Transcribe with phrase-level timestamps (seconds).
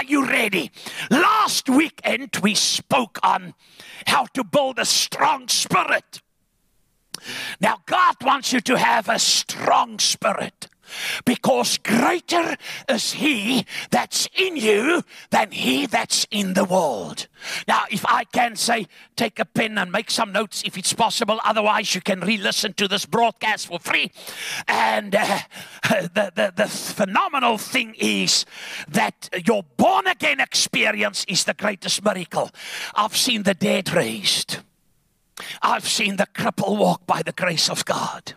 [0.00, 0.70] Are you ready?
[1.10, 3.52] Last weekend we spoke on
[4.06, 6.22] how to build a strong spirit.
[7.60, 10.68] Now, God wants you to have a strong spirit
[11.24, 12.56] because greater
[12.88, 17.26] is he that's in you than he that's in the world.
[17.66, 18.86] Now, if I can say,
[19.16, 22.72] take a pen and make some notes if it's possible, otherwise, you can re listen
[22.74, 24.10] to this broadcast for free.
[24.68, 25.38] And uh,
[25.90, 28.44] the, the, the phenomenal thing is
[28.88, 32.50] that your born again experience is the greatest miracle.
[32.94, 34.58] I've seen the dead raised.
[35.62, 38.34] I've seen the cripple walk by the grace of God.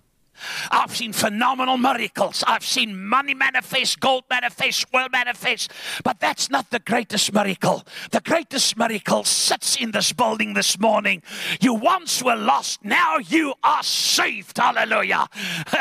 [0.71, 2.43] I've seen phenomenal miracles.
[2.47, 5.71] I've seen money manifest, gold manifest, oil manifest.
[6.03, 7.83] But that's not the greatest miracle.
[8.11, 11.23] The greatest miracle sits in this building this morning.
[11.61, 14.57] You once were lost, now you are saved.
[14.57, 15.27] Hallelujah.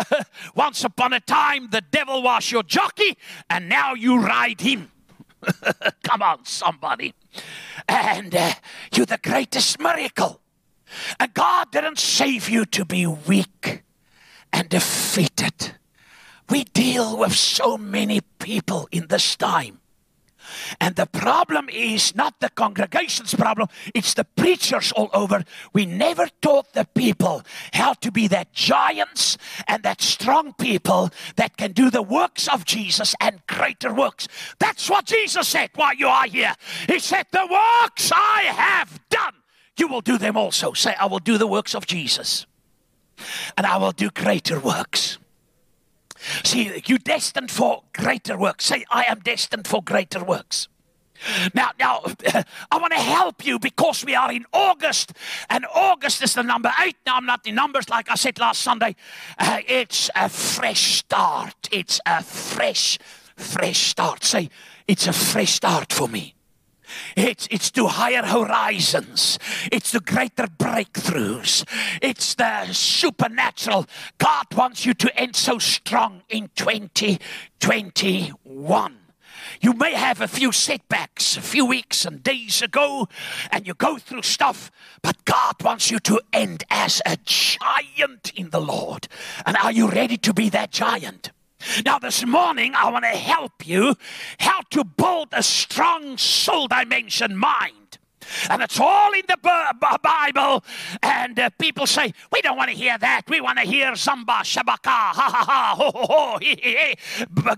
[0.55, 3.17] once upon a time, the devil was your jockey,
[3.51, 4.91] and now you ride him.
[6.03, 7.15] Come on, somebody.
[7.89, 8.53] And uh,
[8.95, 10.41] you're the greatest miracle.
[11.19, 13.83] And God didn't save you to be weak
[14.53, 15.77] and defeated.
[16.49, 19.79] We deal with so many people in this time.
[20.81, 25.45] And the problem is not the congregation's problem, it's the preachers all over.
[25.73, 31.57] We never taught the people how to be that giants and that strong people that
[31.57, 34.29] can do the works of Jesus and greater works.
[34.59, 36.55] That's what Jesus said while you are here.
[36.89, 39.35] He said, The works I have done,
[39.79, 40.73] you will do them also.
[40.73, 42.47] Say, I will do the works of Jesus
[43.57, 45.19] and I will do greater works.
[46.45, 48.67] See, you're destined for greater works.
[48.67, 50.69] Say, I am destined for greater works.
[51.55, 52.03] Now, now,
[52.71, 55.13] I want to help you because we are in August,
[55.51, 56.97] and August is the number eight.
[57.07, 58.97] Now, I'm not in numbers like I said last Sunday.
[59.39, 61.69] Uh, it's a fresh start.
[61.71, 62.99] It's a fresh,
[63.37, 64.25] fresh start.
[64.25, 64.51] Say,
[64.89, 66.35] it's a fresh start for me.
[67.17, 69.39] It's, it's to higher horizons.
[69.71, 71.65] It's to greater breakthroughs.
[72.01, 73.87] It's the supernatural.
[74.19, 78.99] God wants you to end so strong in 2021.
[79.61, 83.09] You may have a few setbacks a few weeks and days ago,
[83.51, 84.71] and you go through stuff,
[85.03, 89.09] but God wants you to end as a giant in the Lord.
[89.45, 91.33] And are you ready to be that giant?
[91.85, 93.95] Now, this morning, I want to help you
[94.39, 97.99] how to build a strong soul dimension mind.
[98.49, 99.37] And it's all in the
[100.03, 100.65] Bible.
[101.03, 103.23] And uh, people say, we don't want to hear that.
[103.29, 106.97] We want to hear Zamba, Shabaka, ha ha ha, ho ho ho, he, he, he.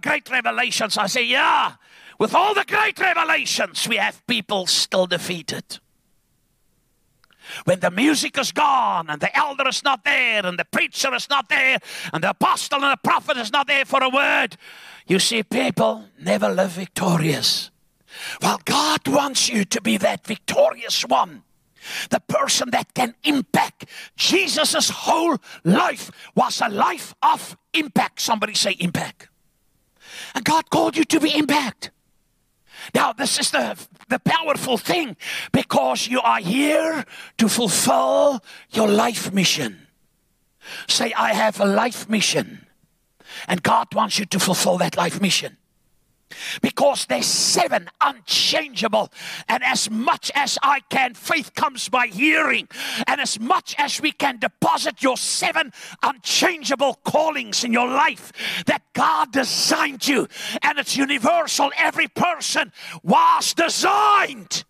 [0.00, 0.96] Great revelations.
[0.98, 1.74] I say, yeah.
[2.18, 5.78] With all the great revelations, we have people still defeated.
[7.64, 11.28] When the music is gone and the elder is not there and the preacher is
[11.28, 11.78] not there
[12.12, 14.56] and the apostle and the prophet is not there for a word,
[15.06, 17.70] you see, people never live victorious.
[18.40, 21.42] Well, God wants you to be that victorious one.
[22.10, 23.86] The person that can impact.
[24.16, 28.20] Jesus' whole life was a life of impact.
[28.20, 29.28] Somebody say impact.
[30.34, 31.90] And God called you to be impact.
[32.94, 33.78] Now, this is the,
[34.08, 35.16] the powerful thing
[35.52, 37.04] because you are here
[37.38, 39.86] to fulfill your life mission.
[40.88, 42.66] Say, I have a life mission.
[43.48, 45.56] And God wants you to fulfill that life mission
[46.62, 49.12] because there's seven unchangeable.
[49.48, 52.68] And as much as I can, faith comes by hearing.
[53.06, 58.32] And as much as we can deposit your seven unchangeable callings in your life
[58.66, 60.28] that God designed you,
[60.62, 64.64] and it's universal, every person was designed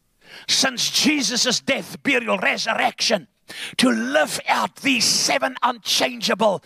[0.48, 3.28] since Jesus' death, burial, resurrection
[3.76, 6.62] to live out these seven unchangeable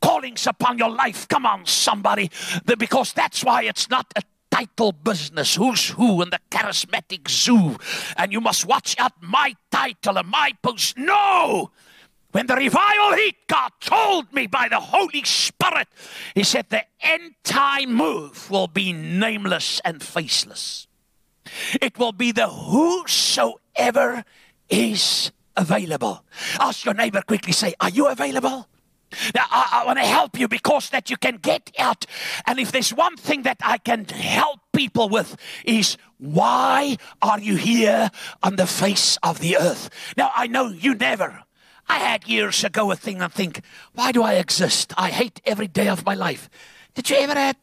[0.00, 1.28] callings upon your life.
[1.28, 2.30] Come on, somebody.
[2.64, 5.54] Because that's why it's not a title business.
[5.54, 7.76] Who's who in the charismatic zoo?
[8.16, 9.12] And you must watch out.
[9.22, 11.70] My title and my post no!
[12.32, 15.88] When the revival hit god told me by the holy spirit.
[16.34, 20.86] He said the end time move will be nameless and faceless.
[21.80, 24.24] It will be the whosoever
[24.68, 26.24] is available.
[26.60, 28.68] Ask your neighbor quickly say are you available
[29.34, 32.06] now, I, I want to help you because that you can get out.
[32.46, 37.56] And if there's one thing that I can help people with is why are you
[37.56, 38.10] here
[38.42, 39.90] on the face of the earth?
[40.16, 41.42] Now, I know you never.
[41.88, 43.62] I had years ago a thing and think,
[43.94, 44.92] why do I exist?
[44.96, 46.48] I hate every day of my life.
[46.94, 47.56] Did you ever have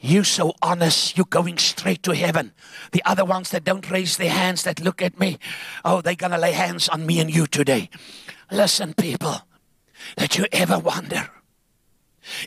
[0.00, 2.52] you so honest, you going straight to heaven.
[2.92, 5.38] The other ones that don't raise their hands, that look at me,
[5.84, 7.90] oh, they're to lay hands on me and you today.
[8.50, 9.42] Listen, people,
[10.16, 11.30] that you ever wonder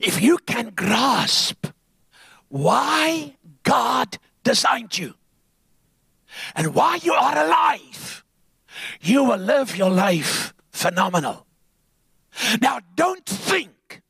[0.02, 1.68] if you can grasp
[2.50, 5.16] why God designed you
[6.56, 8.24] and why you are alive,
[9.02, 11.46] you will live your life phenomenal.
[12.62, 14.02] Now, don't think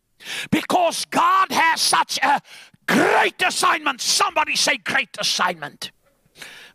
[0.50, 2.42] because God has such a
[2.88, 5.92] great assignment, somebody say great assignment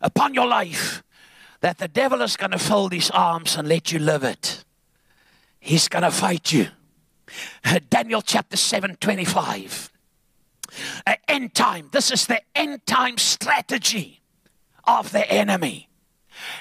[0.01, 1.03] upon your life,
[1.61, 4.63] that the devil is going to fold his arms and let you live it.
[5.59, 6.67] He's going to fight you.
[7.89, 9.91] Daniel chapter 7 25.
[11.05, 11.89] Uh, end time.
[11.91, 14.21] This is the end time strategy
[14.85, 15.89] of the enemy.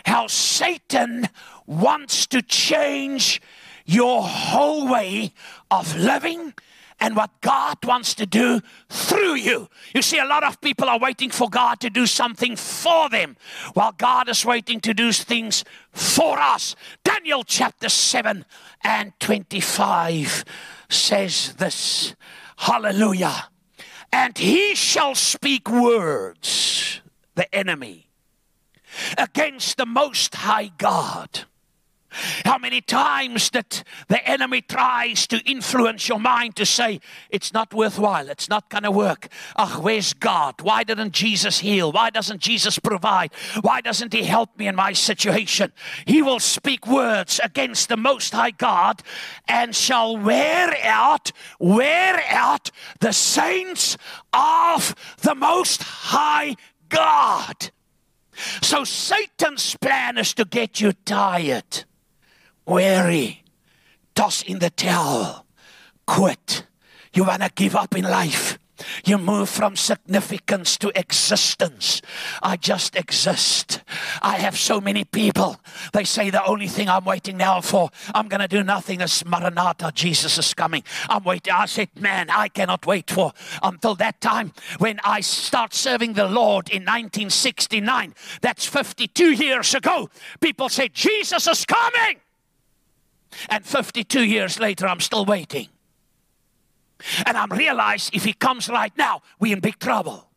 [0.05, 1.29] How Satan
[1.67, 3.41] wants to change
[3.85, 5.33] your whole way
[5.71, 6.55] of living
[7.01, 9.69] and what God wants to do through you.
[9.95, 13.37] You see, a lot of people are waiting for God to do something for them,
[13.75, 16.75] while God is waiting to do things for us.
[17.05, 18.45] Daniel chapter 7
[18.83, 20.45] and 25
[20.89, 22.15] says this
[22.57, 23.49] Hallelujah.
[24.13, 27.01] And he shall speak words,
[27.35, 28.09] the enemy,
[29.17, 31.45] against the Most High God
[32.45, 37.01] how many times that the enemy tries to influence your mind to say,
[37.31, 39.29] it's not worthwhile, it's not going to work.
[39.57, 40.61] Ah, where's God?
[40.61, 41.93] Why didn't Jesus heal?
[41.93, 43.33] Why doesn't Jesus provide?
[43.61, 45.73] Why doesn't He help me in my situation?
[46.07, 49.03] He will speak words against the Most High God
[49.47, 52.71] and shall wear out, wear out
[53.01, 53.97] the saints
[54.33, 56.57] of the Most High
[56.89, 57.71] God.
[58.63, 61.85] So Satan's plan is to get you tired
[62.69, 63.43] weary,
[64.15, 65.47] toss in the towel,
[66.07, 66.65] quit.
[67.15, 68.59] You want to give up in life.
[69.05, 72.01] You move from significance to existence.
[72.43, 73.83] I just exist.
[74.23, 75.57] I have so many people.
[75.93, 79.25] They say the only thing I'm waiting now for, I'm going to do nothing is
[79.25, 80.85] Maranatha, Jesus is coming.
[81.09, 81.53] I'm waiting.
[81.53, 83.33] I said, man, I cannot wait for
[83.65, 88.15] until that time when I start serving the Lord in 1969.
[88.43, 90.09] That's 52 years ago.
[90.41, 92.21] People say, Jesus is coming.
[93.49, 95.69] And 52 years later, I'm still waiting.
[97.27, 100.29] And I'm realized if he comes right now, we're in big trouble.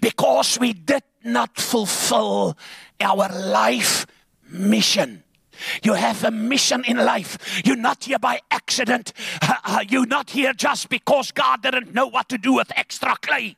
[0.00, 2.56] Because we did not fulfill
[3.00, 4.06] our life
[4.48, 5.22] mission.
[5.82, 7.62] You have a mission in life.
[7.64, 9.12] You're not here by accident.
[9.88, 13.56] You're not here just because God didn't know what to do with extra clay.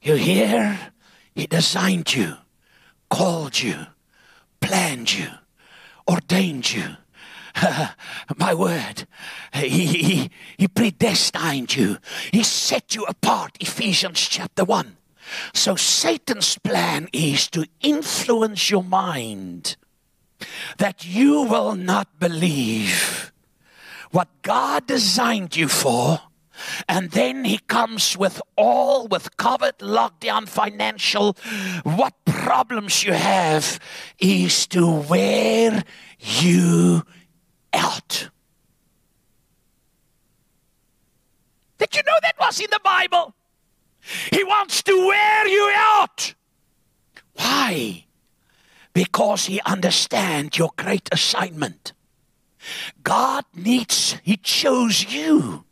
[0.00, 0.78] You're here.
[1.34, 2.36] He designed you,
[3.10, 3.86] called you,
[4.60, 5.28] planned you,
[6.08, 6.96] ordained you.
[8.36, 9.06] My word,
[9.52, 11.98] he, he, he predestined you,
[12.32, 13.56] he set you apart.
[13.60, 14.96] Ephesians chapter 1.
[15.52, 19.76] So Satan's plan is to influence your mind
[20.78, 23.32] that you will not believe
[24.10, 26.20] what God designed you for
[26.88, 31.36] and then he comes with all, with COVID, lockdown, financial,
[31.84, 33.78] what problems you have
[34.18, 35.84] is to wear
[36.18, 37.02] you
[37.72, 38.30] out.
[41.78, 43.34] Did you know that was in the Bible?
[44.32, 46.34] He wants to wear you out.
[47.34, 48.06] Why?
[48.92, 51.92] Because he understands your great assignment.
[53.02, 55.64] God needs, he chose you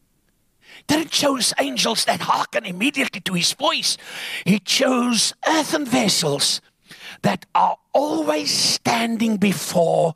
[0.86, 3.96] didn't chose angels that hearken immediately to his voice.
[4.44, 6.60] He chose earthen vessels
[7.22, 10.14] that are always standing before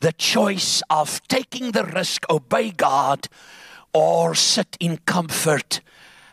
[0.00, 3.28] the choice of taking the risk, obey God,
[3.92, 5.80] or sit in comfort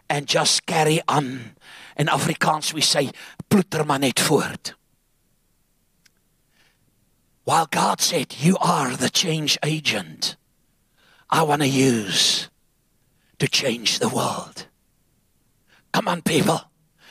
[0.09, 1.55] and just carry on.
[1.97, 3.11] In Afrikaans we say,
[3.49, 4.75] ploeter maar net voort.
[7.43, 10.35] While God said, you are the change agent,
[11.29, 12.49] I want to use
[13.39, 14.67] to change the world.
[15.91, 16.61] Come on, people.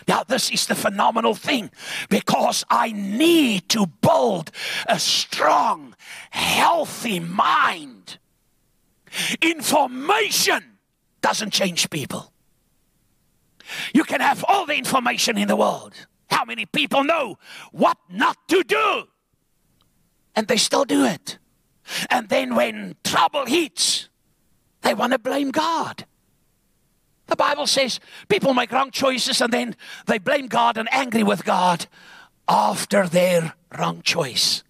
[0.06, 1.70] Now, this is the phenomenal thing
[2.08, 4.50] because I need to build
[4.86, 5.94] a strong,
[6.30, 8.18] healthy mind.
[9.42, 10.78] Information
[11.20, 12.32] doesn't change people.
[13.92, 15.94] You can have all the information in the world.
[16.30, 17.38] How many people know
[17.72, 19.08] what not to do?
[20.34, 21.38] And they still do it.
[22.10, 24.08] And then when trouble hits,
[24.82, 26.06] they want to blame God.
[27.28, 31.44] The Bible says people make wrong choices and then they blame God and angry with
[31.44, 31.86] God
[32.48, 34.64] after their wrong choice.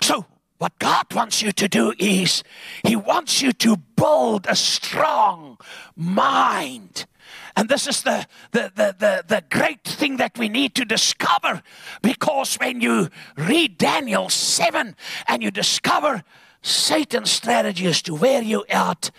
[0.00, 0.26] So,
[0.58, 2.44] what God wants you to do is
[2.84, 5.58] He wants you to build a strong
[5.96, 7.06] mind.
[7.56, 11.62] And this is the, the, the, the, the great thing that we need to discover
[12.00, 14.94] because when you read Daniel 7
[15.26, 16.22] and you discover
[16.62, 19.10] Satan's strategy is to wear you out,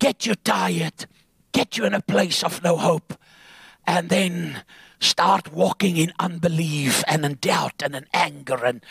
[0.00, 1.06] get you tired,
[1.52, 3.14] get you in a place of no hope,
[3.86, 4.62] and then
[5.02, 8.84] start walking in unbelief and in doubt and in anger and,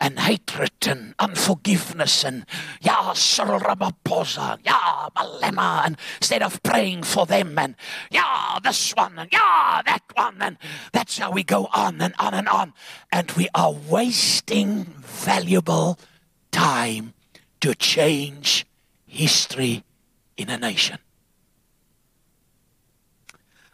[0.00, 2.46] and hatred and unforgiveness and
[2.80, 7.74] yeah, Cyril Ramaphosa, yeah, Malema, and instead of praying for them and
[8.10, 10.56] yeah, this one and yeah, that one, and
[10.92, 12.72] that's how we go on and on and on.
[13.10, 15.98] And we are wasting valuable
[16.52, 17.14] time
[17.60, 18.66] to change
[19.04, 19.82] history
[20.36, 20.98] in a nation.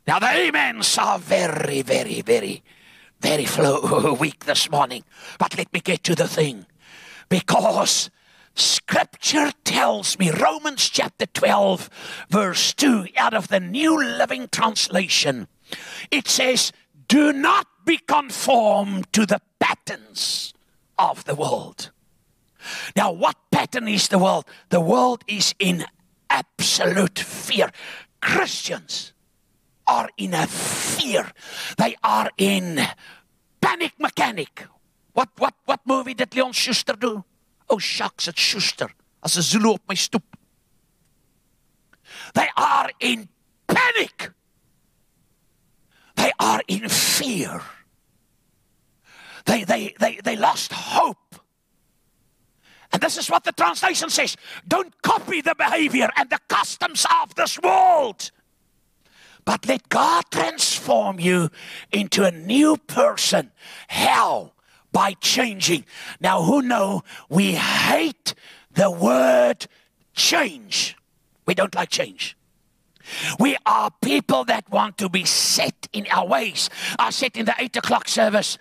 [0.06, 2.62] Now, the amens are very, very, very,
[3.20, 5.04] very flow, weak this morning.
[5.38, 6.66] But let me get to the thing.
[7.28, 8.10] Because
[8.54, 11.88] Scripture tells me, Romans chapter 12,
[12.28, 15.46] verse 2, out of the New Living Translation,
[16.10, 16.72] it says,
[17.08, 20.52] Do not be conformed to the patterns
[20.98, 21.90] of the world.
[22.96, 24.44] Now, what pattern is the world?
[24.68, 25.84] The world is in
[26.28, 27.70] absolute fear.
[28.20, 29.12] Christians
[29.92, 31.30] are in a fear.
[31.76, 32.80] They are in
[33.60, 34.66] panic mechanic.
[35.12, 37.24] What, what, what movie did Leon Schuster do?
[37.68, 38.88] Oh, shucks, it's Schuster.
[39.22, 40.24] As 'n Zulu op my stoep.
[42.34, 43.28] They are in
[43.66, 44.32] panic.
[46.16, 47.60] They are in fear.
[49.44, 51.36] They, they, they, they lost hope.
[52.92, 57.34] And this is what the translation says don't copy the behavior and the customs of
[57.34, 58.30] this world.
[59.44, 61.50] But let God transform you
[61.90, 63.50] into a new person.
[63.88, 64.52] How?
[64.92, 65.84] By changing.
[66.20, 68.34] Now, who know we hate
[68.72, 69.66] the word
[70.14, 70.96] change?
[71.46, 72.36] We don't like change.
[73.38, 76.70] We are people that want to be set in our ways.
[76.98, 78.58] I said in the eight o'clock service,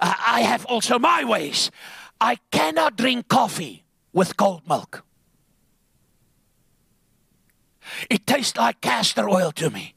[0.00, 1.70] uh, I have also my ways.
[2.20, 5.04] I cannot drink coffee with cold milk.
[8.10, 9.94] It tastes like castor oil to me.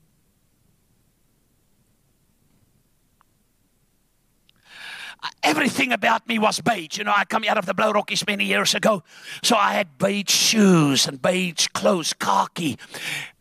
[5.43, 6.97] Everything about me was beige.
[6.97, 9.03] You know, I come out of the Blue Rockies many years ago,
[9.43, 12.77] so I had beige shoes and beige clothes, khaki.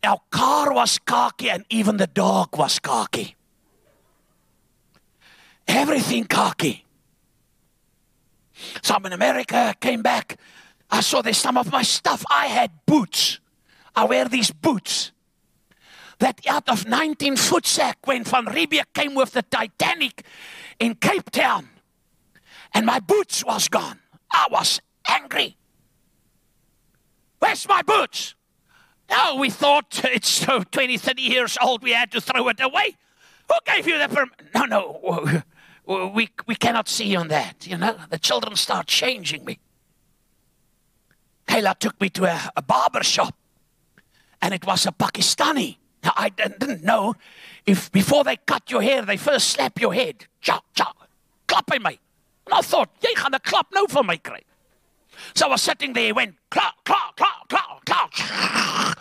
[0.03, 3.35] Our car was khaki, and even the dog was khaki.
[5.67, 6.85] Everything khaki.
[8.81, 10.37] So I'm in America, I came back.
[10.89, 12.23] I saw there's some of my stuff.
[12.31, 13.39] I had boots.
[13.95, 15.11] I wear these boots
[16.19, 20.23] that out of 19 foot sack when Van Riebeeck came with the Titanic
[20.79, 21.69] in Cape Town
[22.73, 23.99] and my boots was gone.
[24.31, 25.57] I was angry.
[27.39, 28.35] Where's my boots?
[29.09, 32.97] Oh, we thought it's so 20, 30 years old, we had to throw it away.
[33.49, 34.49] Who gave you the permission?
[34.53, 37.65] No, no, we, we cannot see on that.
[37.65, 39.59] You know, the children start changing me.
[41.47, 43.35] Kayla took me to a, a barber shop,
[44.41, 45.77] and it was a Pakistani.
[46.03, 47.15] Now, I didn't know
[47.65, 50.25] if before they cut your hair, they first slap your head.
[50.41, 50.93] Cha, cha,
[51.47, 51.97] klap in my.
[52.45, 54.41] And I thought, jy gaan 'n klap nou van my kry.
[55.35, 58.99] So I was sitting there, went clap, clap, clap, clap, clap.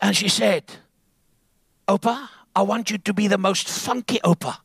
[0.00, 0.64] And she said,
[1.88, 4.58] Opa, I want you to be the most funky Opa.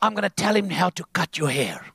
[0.00, 1.86] I'm going to tell him how to cut your hair.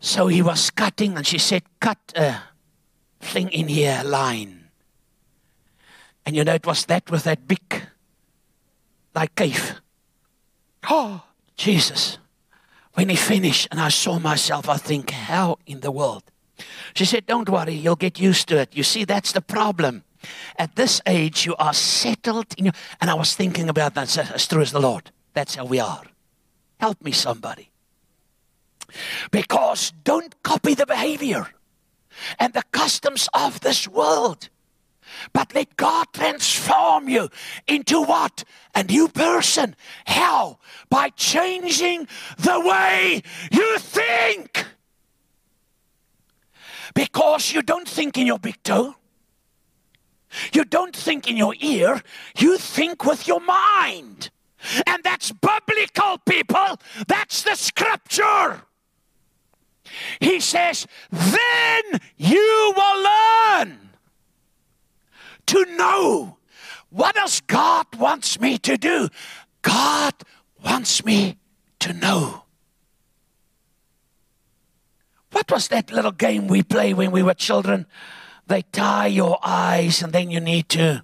[0.00, 2.42] So he was cutting, and she said, Cut a
[3.20, 4.63] thing in here, line.
[6.26, 7.82] And you know, it was that with that big,
[9.14, 9.80] like cave.
[10.88, 11.22] Oh,
[11.56, 12.18] Jesus.
[12.94, 16.22] When he finished and I saw myself, I think, how in the world?
[16.94, 18.76] She said, Don't worry, you'll get used to it.
[18.76, 20.04] You see, that's the problem.
[20.56, 22.74] At this age, you are settled in your.
[23.00, 25.10] And I was thinking about that as true as the Lord.
[25.34, 26.02] That's how we are.
[26.78, 27.70] Help me, somebody.
[29.30, 31.48] Because don't copy the behavior
[32.38, 34.48] and the customs of this world.
[35.32, 37.28] But let God transform you
[37.66, 38.44] into what?
[38.74, 39.76] A new person.
[40.06, 40.58] How?
[40.88, 44.66] By changing the way you think.
[46.94, 48.94] Because you don't think in your big toe.
[50.52, 52.02] You don't think in your ear.
[52.38, 54.30] You think with your mind.
[54.86, 56.78] And that's biblical, people.
[57.06, 58.62] That's the scripture.
[60.20, 63.90] He says, then you will learn
[65.46, 66.38] to know
[66.90, 69.08] what does God wants me to do?
[69.62, 70.14] God
[70.64, 71.38] wants me
[71.80, 72.44] to know.
[75.32, 77.86] What was that little game we play when we were children?
[78.46, 81.02] They tie your eyes and then you need to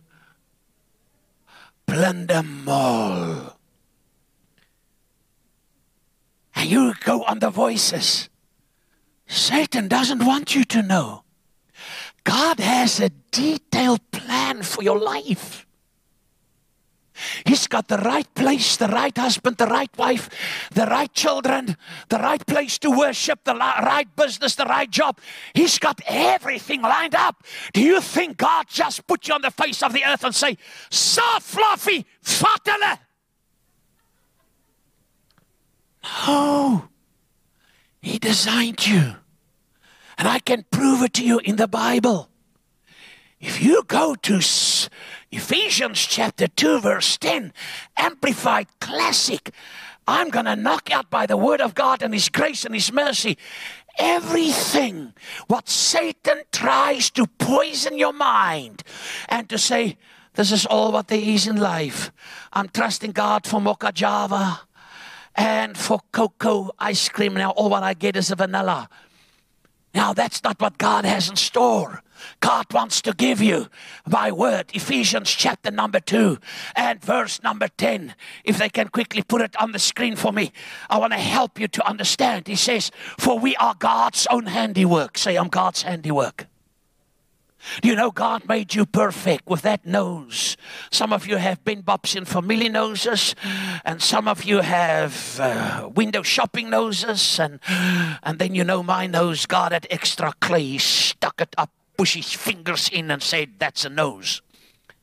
[1.87, 3.59] blend them all.
[6.55, 8.29] And you go on the voices.
[9.27, 11.25] Satan doesn't want you to know.
[12.25, 15.67] God has a detailed plan for your life.
[17.45, 20.31] He's got the right place, the right husband, the right wife,
[20.73, 21.77] the right children,
[22.09, 25.19] the right place to worship, the right business, the right job.
[25.53, 27.45] He's got everything lined up.
[27.73, 30.57] Do you think God just put you on the face of the earth and say,
[30.89, 32.99] "Sa fluffy, fatale"?
[36.27, 36.89] No.
[38.00, 39.17] He designed you.
[40.21, 42.29] And I can prove it to you in the Bible.
[43.41, 44.35] If you go to
[45.33, 47.55] Ephesians chapter 2, verse 10,
[47.97, 49.50] Amplified Classic,
[50.07, 52.93] I'm going to knock out by the word of God and His grace and His
[52.93, 53.39] mercy
[53.99, 55.15] everything
[55.47, 58.83] what Satan tries to poison your mind
[59.27, 59.97] and to say,
[60.35, 62.12] This is all what there is in life.
[62.53, 64.61] I'm trusting God for mocha java
[65.35, 67.33] and for cocoa ice cream.
[67.33, 68.91] Now, all what I get is a vanilla.
[69.95, 72.03] Now, that's not what God has in store.
[72.41, 73.69] God wants to give you
[74.07, 74.71] by word.
[74.75, 76.39] Ephesians chapter number 2
[76.77, 78.15] and verse number 10.
[78.45, 80.53] If they can quickly put it on the screen for me,
[80.89, 82.47] I want to help you to understand.
[82.47, 85.19] He says, For we are God's own handiwork.
[85.19, 86.47] Say, I'm God's handiwork.
[87.81, 90.57] Do you know God made you perfect with that nose?
[90.90, 93.35] Some of you have bin bops in family noses,
[93.85, 97.61] and some of you have uh, window shopping noses, and
[98.23, 102.33] and then you know my nose God it extra clay, stuck it up, pushed his
[102.33, 104.40] fingers in, and said, "That's a nose."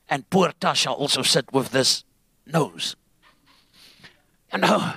[0.09, 2.03] And poor Tasha also sit with this
[2.45, 2.95] nose.
[4.51, 4.93] You know,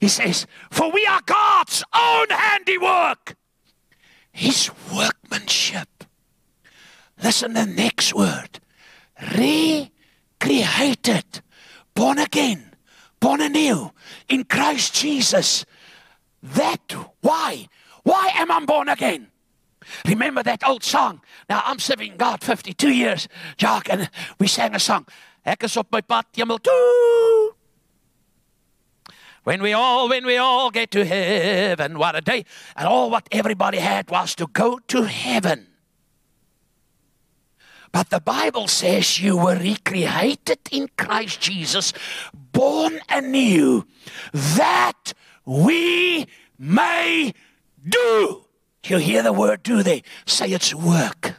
[0.00, 3.36] he says, "For we are God's own handiwork,
[4.32, 5.91] His workmanship."
[7.22, 8.60] Listen to the next word.
[10.40, 11.24] Recreated.
[11.94, 12.74] Born again.
[13.20, 13.92] Born anew.
[14.28, 15.64] In Christ Jesus.
[16.42, 17.68] That why?
[18.02, 19.28] Why am I born again?
[20.06, 21.20] Remember that old song?
[21.48, 25.06] Now I'm serving God 52 years, Jack, and we sang a song.
[25.44, 27.54] Ek is op my pad hemel toe.
[29.44, 32.44] When we all, when we all get to heaven, what a day.
[32.76, 35.71] And all what everybody had was to go to heaven.
[37.92, 41.92] But the Bible says you were recreated in Christ Jesus,
[42.32, 43.86] born anew,
[44.32, 45.12] that
[45.44, 46.26] we
[46.58, 47.34] may
[47.86, 48.46] do.
[48.86, 50.00] You hear the word do there?
[50.26, 51.34] Say it's work.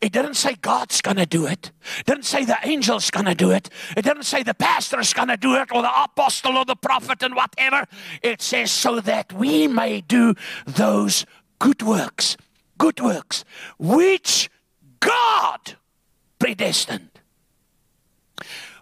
[0.00, 1.70] It didn't say God's going to do it.
[1.98, 3.70] It didn't say the angel's going to do it.
[3.96, 7.22] It didn't say the pastor's going to do it or the apostle or the prophet
[7.22, 7.86] and whatever.
[8.22, 10.34] It says so that we may do
[10.66, 11.24] those
[11.58, 12.36] good works.
[12.78, 13.44] Good works.
[13.78, 14.50] Which
[15.00, 15.76] God
[16.38, 17.10] predestined.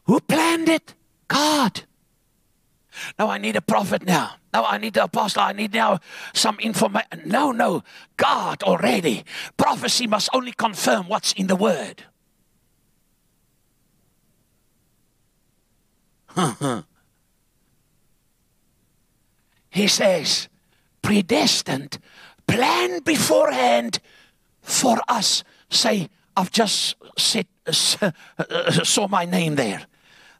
[0.04, 0.94] Who planned it?
[1.28, 1.82] God.
[3.18, 4.34] Now I need a prophet now.
[4.52, 5.42] Now I need the apostle.
[5.42, 6.00] I need now
[6.32, 7.22] some information.
[7.26, 7.84] No, no.
[8.16, 9.24] God already.
[9.56, 12.04] Prophecy must only confirm what's in the word.
[19.70, 20.48] he says,
[21.02, 21.98] predestined,
[22.46, 23.98] planned beforehand
[24.62, 25.44] for us.
[25.70, 26.96] Say, I've just
[28.00, 28.12] uh,
[28.84, 29.86] saw my name there.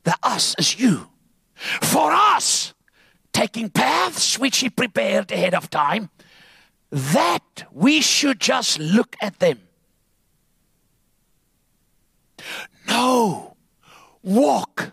[0.04, 1.08] The us is you.
[1.54, 2.72] For us,
[3.32, 6.10] taking paths which He prepared ahead of time,
[6.90, 9.60] that we should just look at them.
[12.86, 13.56] No,
[14.22, 14.92] walk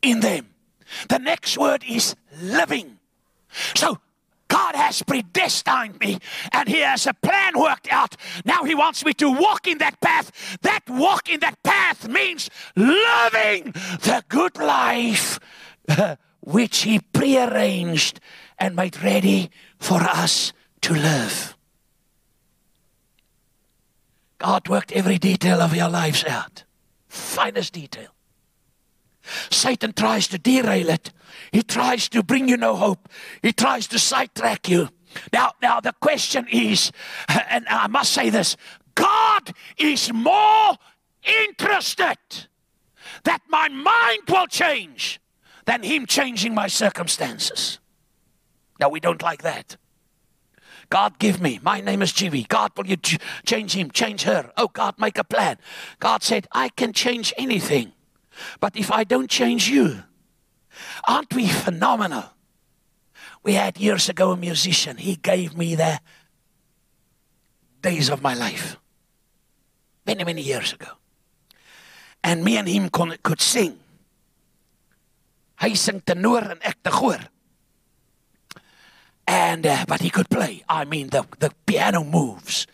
[0.00, 0.48] in them.
[1.08, 2.98] The next word is living.
[3.74, 3.98] So
[4.50, 6.18] God has predestined me
[6.52, 8.16] and He has a plan worked out.
[8.44, 10.58] Now He wants me to walk in that path.
[10.62, 15.38] That walk in that path means living the good life
[16.40, 18.20] which He prearranged
[18.58, 21.56] and made ready for us to live.
[24.38, 26.64] God worked every detail of your lives out,
[27.08, 28.08] finest detail.
[29.50, 31.12] Satan tries to derail it.
[31.52, 33.08] He tries to bring you no hope.
[33.42, 34.88] He tries to sidetrack you.
[35.32, 36.92] Now, now the question is,
[37.28, 38.56] and I must say this,
[38.94, 40.76] God is more
[41.48, 42.18] interested
[43.24, 45.20] that my mind will change
[45.64, 47.78] than him changing my circumstances.
[48.78, 49.76] Now we don't like that.
[50.88, 51.60] God, give me.
[51.62, 52.44] My name is Jimmy.
[52.48, 54.50] God, will you change him, change her?
[54.56, 55.56] Oh, God, make a plan.
[56.00, 57.92] God said, I can change anything.
[58.60, 60.04] But if I don't change you,
[61.06, 62.24] aren't we phenomenal?
[63.42, 64.98] We had years ago a musician.
[64.98, 66.00] He gave me the
[67.80, 68.76] days of my life.
[70.06, 70.88] Many, many years ago.
[72.22, 73.78] And me and him could sing.
[75.60, 77.20] Hy sing tenor en ek te goor.
[79.26, 80.64] And uh, but he could play.
[80.68, 82.66] I mean the the piano moves.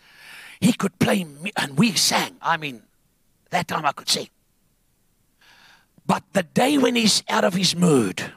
[0.59, 1.25] He could play
[1.55, 2.37] and we sang.
[2.41, 2.81] I mean
[3.51, 4.29] that time I could sing.
[6.07, 8.31] But the day when he's out of his mood,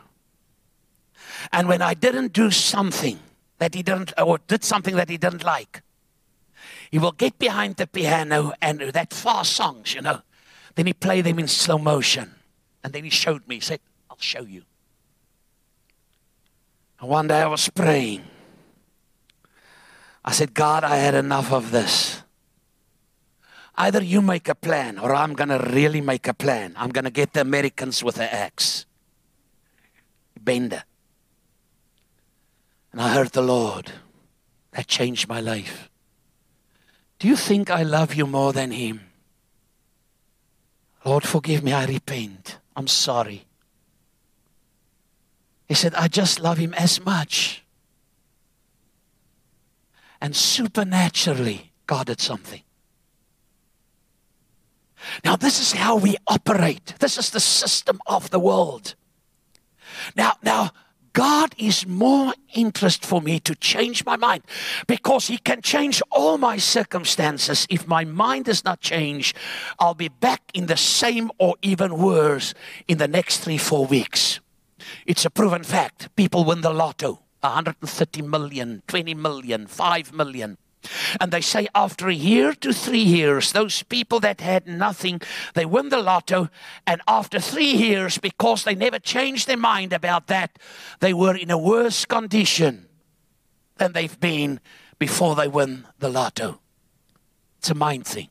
[1.53, 3.19] and when I didn't do something
[3.59, 5.83] that he didn't, or did something that he didn't like,
[6.91, 10.23] he will get behind the piano and that fast songs, you know.
[10.75, 12.35] Then he play them in slow motion.
[12.83, 13.81] And then he showed me, he said,
[14.11, 14.63] I'll show you.
[17.01, 18.25] And one day I was praying.
[20.25, 22.20] I said, God, I had enough of this.
[23.77, 26.75] Either you make a plan or I'm going to really make a plan.
[26.77, 28.87] I'm going to get the Americans with an axe.
[30.39, 30.85] Bender.
[32.93, 33.93] And I heard the Lord.
[34.73, 35.91] That changed my life.
[37.19, 39.01] Do you think I love you more than him?
[41.05, 41.73] Lord, forgive me.
[41.73, 42.59] I repent.
[42.77, 43.47] I'm sorry.
[45.69, 47.65] He said, I just love him as much.
[50.21, 52.63] And supernaturally, God did something.
[55.25, 56.95] Now, this is how we operate.
[56.99, 58.95] This is the system of the world.
[60.17, 60.71] Now, now,
[61.13, 64.45] God is more interest for me to change my mind
[64.87, 67.67] because He can change all my circumstances.
[67.69, 69.35] If my mind does not change,
[69.79, 72.55] I'll be back in the same or even worse
[72.87, 74.41] in the next three, four weeks.
[75.05, 76.15] It's a proven fact.
[76.15, 80.59] People win the lotto 130 million, 20 million, 5 million.
[81.21, 85.21] And they say after a year to three years, those people that had nothing,
[85.55, 86.49] they win the lotto.
[86.87, 90.59] And after three years, because they never changed their mind about that,
[91.01, 92.87] they were in a worse condition
[93.77, 94.61] than they've been
[94.99, 96.61] before they win the lotto.
[97.59, 98.29] It's a mind thing.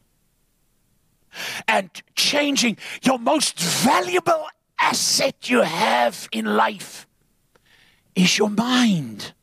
[1.68, 4.48] And changing your most valuable
[4.80, 7.08] asset you have in life
[8.16, 9.34] is your mind.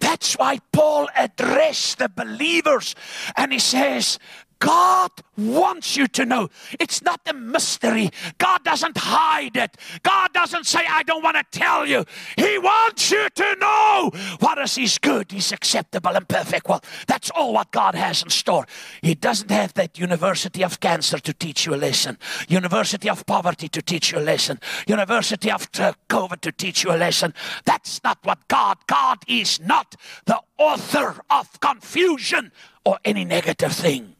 [0.00, 2.94] That's why Paul addressed the believers
[3.36, 4.18] and he says,
[4.58, 6.50] God wants you to know.
[6.80, 8.10] It's not a mystery.
[8.38, 9.76] God doesn't hide it.
[10.02, 12.04] God doesn't say, I don't want to tell you.
[12.36, 16.82] He wants you to know what is His good, His acceptable, and perfect will.
[17.06, 18.66] That's all what God has in store.
[19.00, 22.18] He doesn't have that University of Cancer to teach you a lesson,
[22.48, 26.98] University of Poverty to teach you a lesson, University of COVID to teach you a
[26.98, 27.32] lesson.
[27.64, 29.94] That's not what God, God is not
[30.24, 32.50] the author of confusion
[32.84, 34.16] or any negative thing.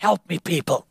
[0.00, 0.86] Help me, people.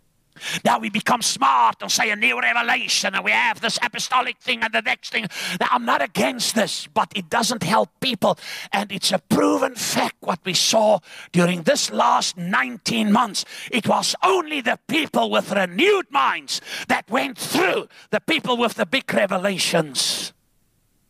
[0.63, 4.62] Now we become smart and say a new revelation, and we have this apostolic thing
[4.62, 5.26] and the next thing.
[5.60, 8.38] Now, I'm not against this, but it doesn't help people.
[8.72, 11.00] And it's a proven fact what we saw
[11.32, 13.45] during this last 19 months.
[13.72, 18.86] It was only the people with renewed minds that went through, the people with the
[18.86, 20.34] big revelations,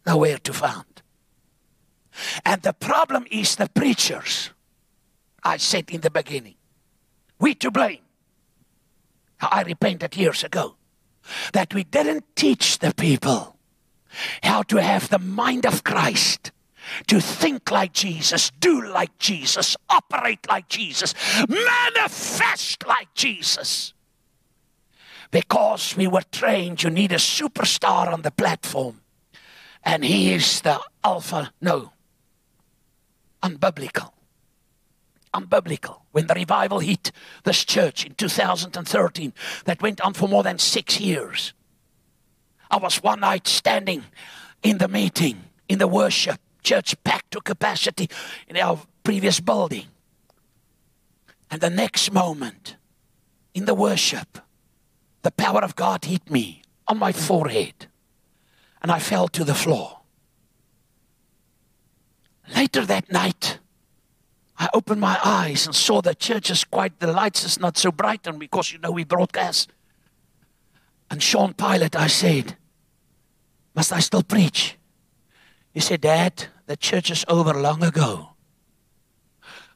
[0.07, 0.85] nowhere to find.
[2.45, 4.51] And the problem is the preachers.
[5.43, 6.55] I said in the beginning.
[7.39, 8.01] We to blame.
[9.41, 10.75] I repented years ago
[11.53, 13.55] that we didn't teach the people
[14.43, 16.51] how to have the mind of Christ,
[17.07, 21.13] to think like Jesus, do like Jesus, operate like Jesus,
[21.47, 23.93] manifest like Jesus.
[25.31, 29.01] Because we were trained, you need a superstar on the platform.
[29.83, 31.53] And he is the alpha.
[31.61, 31.93] No.
[33.43, 34.11] Unbiblical
[35.33, 36.01] unbiblical.
[36.11, 37.11] When the revival hit
[37.43, 39.33] this church in 2013,
[39.65, 41.53] that went on for more than six years.
[42.71, 44.03] I was one night standing
[44.63, 48.09] in the meeting, in the worship, church packed to capacity
[48.47, 49.87] in our previous building.
[51.49, 52.75] And the next moment,
[53.53, 54.39] in the worship,
[55.21, 57.87] the power of God hit me on my forehead,
[58.81, 59.99] and I fell to the floor.
[62.55, 63.58] Later that night,
[64.59, 67.93] I opened my eyes and saw the church is quite, the lights is not so
[67.93, 69.71] bright, and because you know we broadcast.
[71.09, 72.57] And Sean Pilot, I said,
[73.73, 74.77] Must I still preach?
[75.73, 78.31] He said, Dad, the church is over long ago.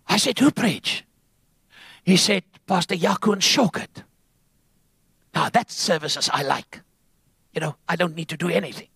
[0.05, 1.05] I said, Who preach?
[2.03, 4.03] He said, Pastor Yaku and Shokat.
[5.33, 6.81] Now that's services I like.
[7.53, 8.89] You know, I don't need to do anything.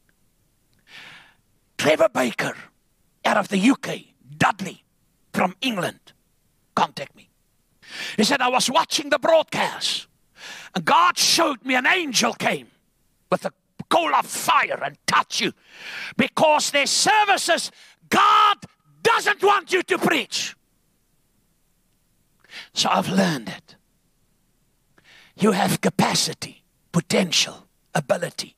[1.78, 2.56] Trevor Baker
[3.24, 4.00] out of the UK,
[4.38, 4.84] Dudley,
[5.34, 6.14] from England
[6.76, 7.30] contact me.
[8.18, 10.08] He said, I was watching the broadcast,
[10.76, 12.68] and God showed me an angel came
[13.32, 13.52] with a
[13.90, 15.54] coal of fire and touch you
[16.18, 17.72] because their services,
[18.10, 18.58] God
[19.02, 20.56] doesn't want you to preach.
[22.74, 23.76] So I've learned it.
[25.40, 28.56] You have capacity, potential, ability,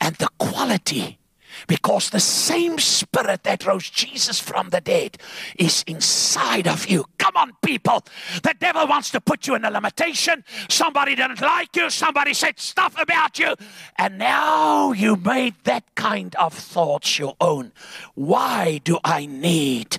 [0.00, 1.18] and the quality
[1.66, 5.18] Because the same spirit that rose Jesus from the dead
[5.58, 7.04] is inside of you.
[7.18, 8.04] Come on, people.
[8.42, 10.44] The devil wants to put you in a limitation.
[10.68, 11.90] Somebody didn't like you.
[11.90, 13.54] Somebody said stuff about you.
[13.96, 17.72] And now you made that kind of thoughts your own.
[18.14, 19.98] Why do I need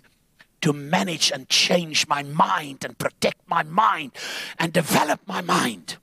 [0.61, 4.11] to manage and change my mind and protect my mind
[4.57, 5.97] and develop my mind?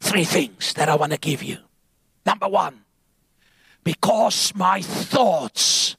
[0.00, 1.58] Three things that I want to give you.
[2.26, 2.81] Number one,
[3.84, 5.96] because my thoughts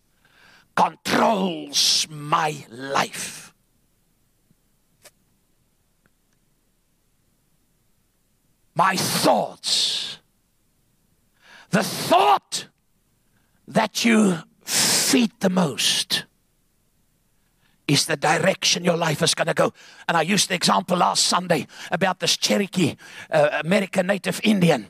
[0.76, 3.54] controls my life.
[8.76, 10.20] My thoughts.
[11.70, 12.68] The thought
[13.68, 16.26] that you feed the most
[17.88, 19.74] is the direction your life is going to go.
[20.08, 22.96] And I used the example last Sunday about this Cherokee
[23.30, 24.88] uh, American Native Indian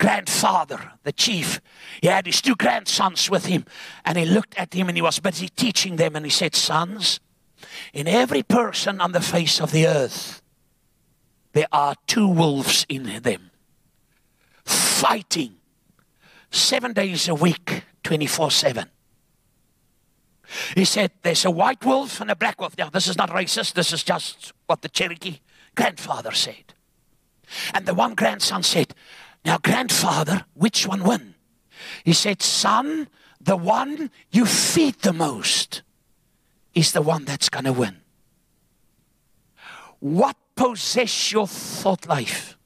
[0.00, 1.60] grandfather, the chief.
[2.00, 3.66] He had his two grandsons with him,
[4.04, 6.16] and he looked at him and he was busy teaching them.
[6.16, 7.20] And he said, Sons,
[7.92, 10.42] in every person on the face of the earth,
[11.52, 13.50] there are two wolves in them
[14.64, 15.56] fighting
[16.50, 18.88] seven days a week, 24 7.
[20.74, 22.76] He said, There's a white wolf and a black wolf.
[22.78, 25.40] Now, this is not racist, this is just what the Cherokee
[25.74, 26.74] grandfather said.
[27.74, 28.94] And the one grandson said,
[29.44, 31.34] now, grandfather, which one won?
[32.04, 33.08] He said, Son,
[33.40, 35.82] the one you feed the most
[36.74, 38.02] is the one that's going to win.
[39.98, 42.58] What possess your thought life?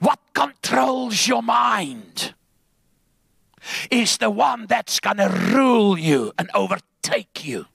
[0.00, 2.34] What controls your mind
[3.90, 7.66] is the one that's going to rule you and overtake you.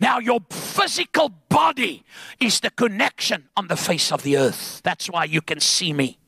[0.00, 2.04] Now, your physical body
[2.40, 4.80] is the connection on the face of the earth.
[4.82, 6.18] That's why you can see me.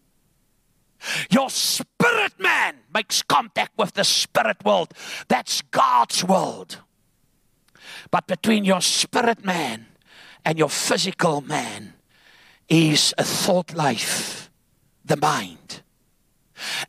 [1.31, 4.93] Your spirit man makes contact with the spirit world.
[5.29, 6.79] That's God's world.
[8.11, 9.87] But between your spirit man
[10.45, 11.95] and your physical man
[12.69, 14.51] is a thought life,
[15.05, 15.80] the mind.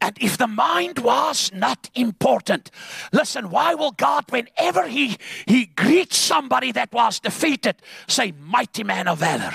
[0.02, 2.72] And if the mind was not important,
[3.14, 7.76] listen, why will God, whenever He, he greets somebody that was defeated,
[8.08, 9.54] say, Mighty man of valor?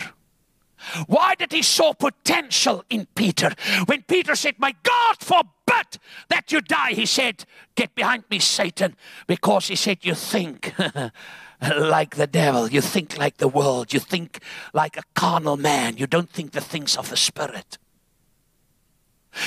[1.08, 3.52] Why did he saw potential in Peter?
[3.86, 8.94] When Peter said, My God forbid that you die, he said, Get behind me, Satan,
[9.26, 10.74] because he said, You think
[11.76, 14.40] like the devil, you think like the world, you think
[14.72, 17.78] like a carnal man, you don't think the things of the Spirit.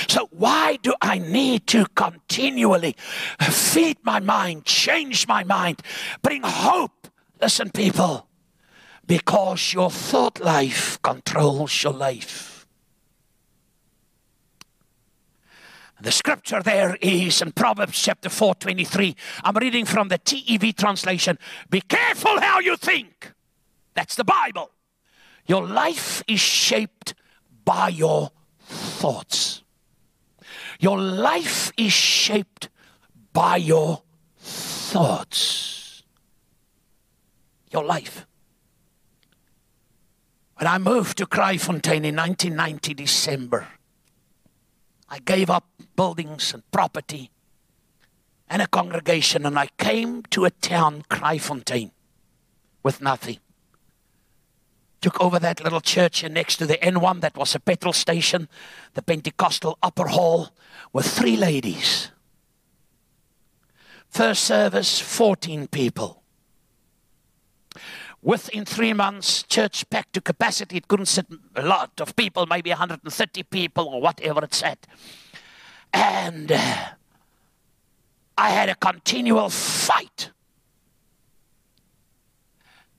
[0.08, 2.96] So, why do I need to continually
[3.40, 5.82] feed my mind, change my mind,
[6.22, 7.08] bring hope?
[7.40, 8.28] Listen, people,
[9.06, 12.66] because your thought life controls your life.
[16.02, 19.14] The scripture there is in Proverbs chapter 4 23.
[19.44, 21.38] I'm reading from the TEV translation.
[21.68, 23.32] Be careful how you think.
[23.94, 24.70] That's the Bible.
[25.46, 27.14] Your life is shaped
[27.64, 29.62] by your thoughts.
[30.80, 32.70] Your life is shaped
[33.34, 34.02] by your
[34.38, 36.02] thoughts.
[37.70, 38.26] Your life.
[40.56, 43.68] When I moved to Kraaifontein in 1990 December,
[45.10, 45.66] I gave up
[45.96, 47.30] buildings and property
[48.48, 51.90] and a congregation, and I came to a town, Kraaifontein,
[52.82, 53.38] with nothing
[55.00, 58.48] took over that little church next to the N1 that was a petrol station,
[58.94, 60.50] the Pentecostal upper hall,
[60.92, 62.10] with three ladies.
[64.08, 66.22] First service, 14 people.
[68.22, 70.76] Within three months, church packed to capacity.
[70.76, 74.78] It couldn't sit a lot of people, maybe 130 people or whatever it said.
[75.92, 76.88] And uh,
[78.36, 79.99] I had a continual fight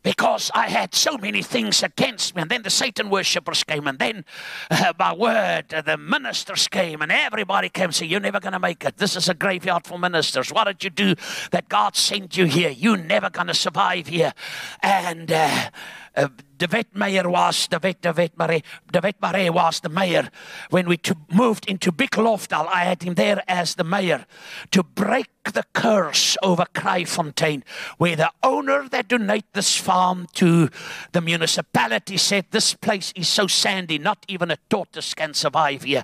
[0.04, 2.42] because I had so many things against me.
[2.42, 4.26] And then the Satan worshippers came, and then
[4.70, 8.54] uh, my word, uh, the ministers came, and everybody came and said, You're never going
[8.54, 8.98] to make it.
[8.98, 10.52] This is a graveyard for ministers.
[10.52, 11.16] What did you do
[11.52, 12.70] that God sent you here?
[12.70, 14.34] You're never going to survive here.
[14.82, 15.70] And uh,
[16.16, 16.28] uh,
[16.62, 20.30] De Wet Meyer was, De Wet, De Wet Marais, De Wet Marais was the mayor.
[20.70, 21.00] When we
[21.32, 24.28] moved into Big Lofdal, I had him there as the mayor
[24.70, 27.64] to break the curse over Kraaifontein,
[27.98, 30.70] where the owner that donated this farm to
[31.14, 36.04] the municipality said this place is so sandy, not even a tortoise can survive here.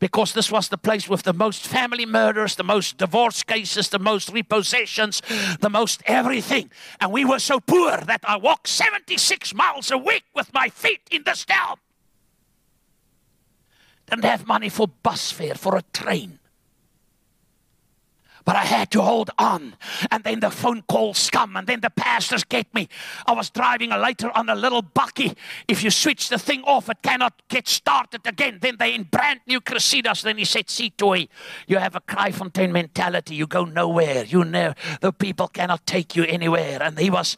[0.00, 3.98] Because this was the place with the most family murders, the most divorce cases, the
[3.98, 5.20] most repossessions,
[5.60, 6.70] the most everything.
[7.00, 11.24] And we were so poor that I walked 76 miles week with my feet in
[11.24, 11.76] the town.
[14.06, 16.38] Didn't have money for bus fare, for a train.
[18.48, 19.74] But I had to hold on.
[20.10, 22.88] And then the phone calls come, and then the pastors get me.
[23.26, 25.36] I was driving a later on a little bucky.
[25.68, 28.56] If you switch the thing off, it cannot get started again.
[28.62, 30.22] Then they in brand new Cressidas.
[30.22, 31.28] Then he said, See, Toy,
[31.66, 33.34] you have a Kraaifontein mentality.
[33.34, 34.24] You go nowhere.
[34.24, 36.82] You know, the people cannot take you anywhere.
[36.82, 37.36] And he was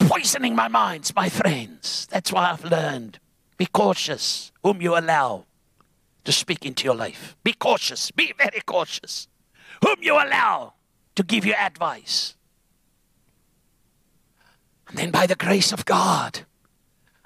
[0.00, 2.06] poisoning my minds, my friends.
[2.10, 3.18] That's why I've learned.
[3.56, 5.44] Be cautious whom you allow
[6.24, 7.36] to speak into your life.
[7.44, 8.10] Be cautious.
[8.10, 9.28] Be very cautious
[9.84, 10.74] whom you allow
[11.16, 12.36] to give you advice.
[14.88, 16.40] And then, by the grace of God,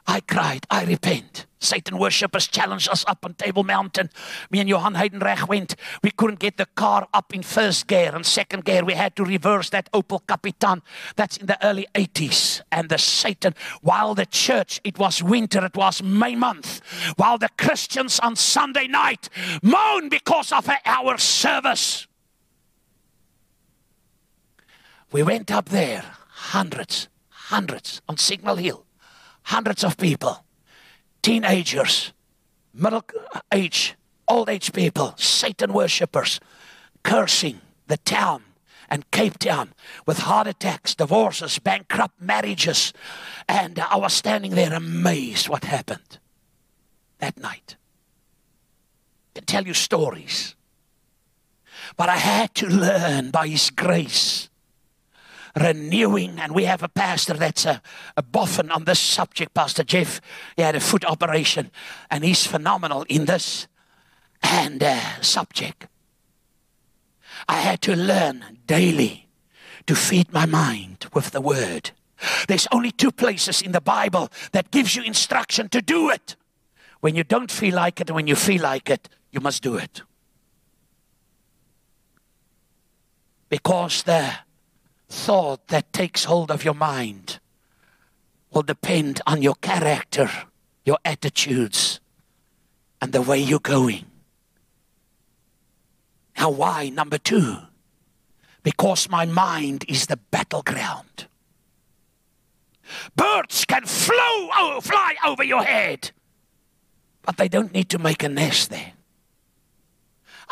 [0.07, 1.47] I cried, I repent.
[1.65, 4.11] Satan worshippers challenged us up on Table Mountain.
[4.51, 5.77] Me and Johan Heidenreich went.
[6.03, 8.85] We couldn't get the car up in first gear and second gear.
[8.85, 10.83] We had to reverse that Opel Kapitän.
[11.17, 12.61] That's in the early 80s.
[12.71, 16.83] And the Satan, while the church, it was winter, it was May month,
[17.17, 19.31] while the Christians on Sunday night
[19.63, 22.07] moan because of our service.
[25.11, 28.85] We went up there, hundreds, hundreds on Signal Hill,
[29.45, 30.45] hundreds of people,
[31.23, 32.13] teenagers,
[32.73, 33.05] middle
[33.53, 33.95] age,
[34.29, 36.41] old age people, Satan worshippers,
[37.03, 38.43] cursing the town
[38.89, 39.73] and Cape Town
[40.07, 42.93] with heart attacks, divorces, bankrupt marriages.
[43.49, 46.19] And I was standing there amazed what happened
[47.19, 47.77] that night.
[49.35, 50.55] I can tell you stories.
[51.97, 54.49] But I had to learn by His grace
[55.57, 56.39] renewing.
[56.39, 57.81] And we have a pastor that's a,
[58.17, 60.21] a boffin on this subject, Pastor Jeff.
[60.57, 61.71] He had a foot operation,
[62.11, 63.67] and he's phenomenal in this
[64.43, 65.87] and uh, subject.
[67.49, 69.29] I had to learn daily
[69.87, 71.91] to feed my mind with the word.
[72.49, 76.37] There's only two places in the Bible that gives you instruction to do it.
[77.01, 79.77] When you don't feel like it and when you feel like it, you must do
[79.77, 80.03] it.
[83.51, 84.33] Because the
[85.09, 87.39] thought that takes hold of your mind
[88.51, 90.31] will depend on your character,
[90.85, 92.01] your attitudes,
[93.01, 94.07] and the way you're going.
[96.37, 96.89] Now, why?
[96.89, 97.59] Number two,
[98.63, 101.27] because my mind is the battleground.
[103.17, 106.11] Birds can flow, oh, fly over your head,
[107.23, 108.94] but they don't need to make a nest there.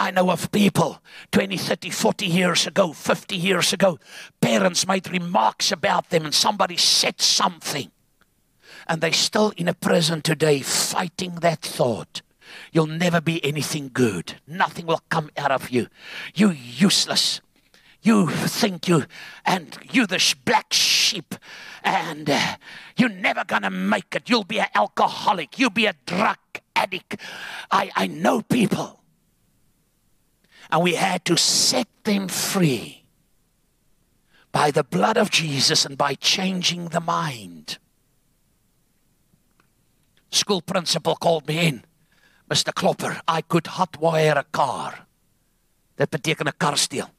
[0.02, 4.00] I know of people 20, 30, 40 years ago, 50 years ago,
[4.40, 7.88] parents made remarks about them and somebody said something.
[8.88, 12.20] And they're still in a prison today fighting that thought.
[12.72, 14.40] You'll never be anything good.
[14.44, 15.86] Nothing will come out of you.
[16.34, 17.40] You useless.
[18.02, 19.04] You think you,
[19.46, 21.36] and you the black sheep,
[21.84, 22.56] and uh,
[22.96, 24.28] you're never gonna make it.
[24.28, 25.60] You'll be an alcoholic.
[25.60, 26.38] You'll be a drug
[26.74, 27.18] addict.
[27.70, 29.01] I, I know people
[30.72, 33.04] and we had to set them free
[34.50, 37.78] by the blood of Jesus and by changing the mind.
[40.30, 41.84] School principal called me in.
[42.50, 42.74] Mr.
[42.74, 45.06] Klopper, I could hotwire a car.
[45.96, 47.10] Dit beteken 'n kar steel.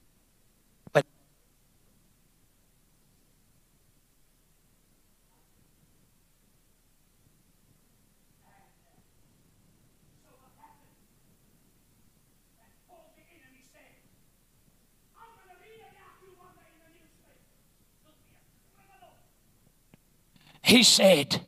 [20.64, 21.42] He said,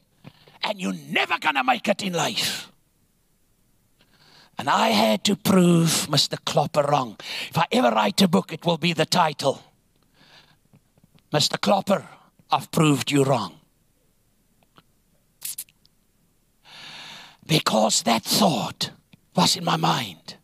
[0.64, 2.72] and you're never going to make it in life.
[4.58, 6.38] And I had to prove Mr.
[6.46, 7.18] Klopper wrong.
[7.50, 9.62] If I ever write a book, it will be the title
[11.34, 11.60] Mr.
[11.60, 12.08] Klopper,
[12.50, 13.60] I've proved you wrong.
[17.46, 18.92] Because that thought
[19.36, 20.38] was in my mind.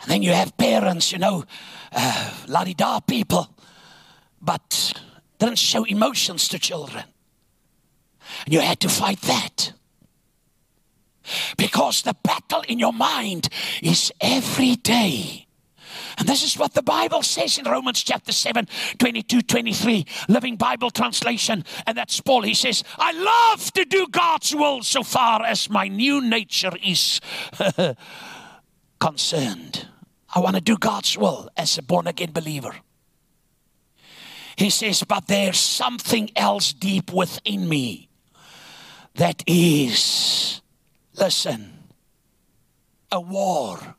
[0.00, 1.44] And then you have parents, you know,
[1.92, 3.54] uh, la people,
[4.40, 4.94] but
[5.40, 7.04] didn't show emotions to children.
[8.44, 9.72] And you had to fight that.
[11.56, 13.48] Because the battle in your mind
[13.82, 15.46] is every day.
[16.18, 20.90] And this is what the Bible says in Romans chapter 7, 22, 23, Living Bible
[20.90, 21.64] translation.
[21.86, 22.42] And that's Paul.
[22.42, 27.20] He says, I love to do God's will so far as my new nature is
[29.00, 29.88] concerned.
[30.34, 32.74] I want to do God's will as a born again believer.
[34.60, 38.10] He says, But there's something else deep within me
[39.14, 40.60] that is,
[41.18, 41.72] listen,
[43.10, 43.96] a war.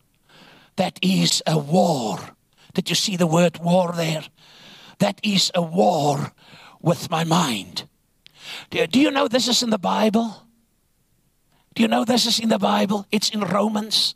[0.76, 2.20] That is a war.
[2.76, 4.24] Did you see the word war there?
[4.99, 6.32] That is a war
[6.80, 7.89] with my mind.
[8.70, 10.43] Do, do you know this is in the Bible?
[11.74, 13.07] Do you know this is in the Bible?
[13.12, 14.14] It's in Romans.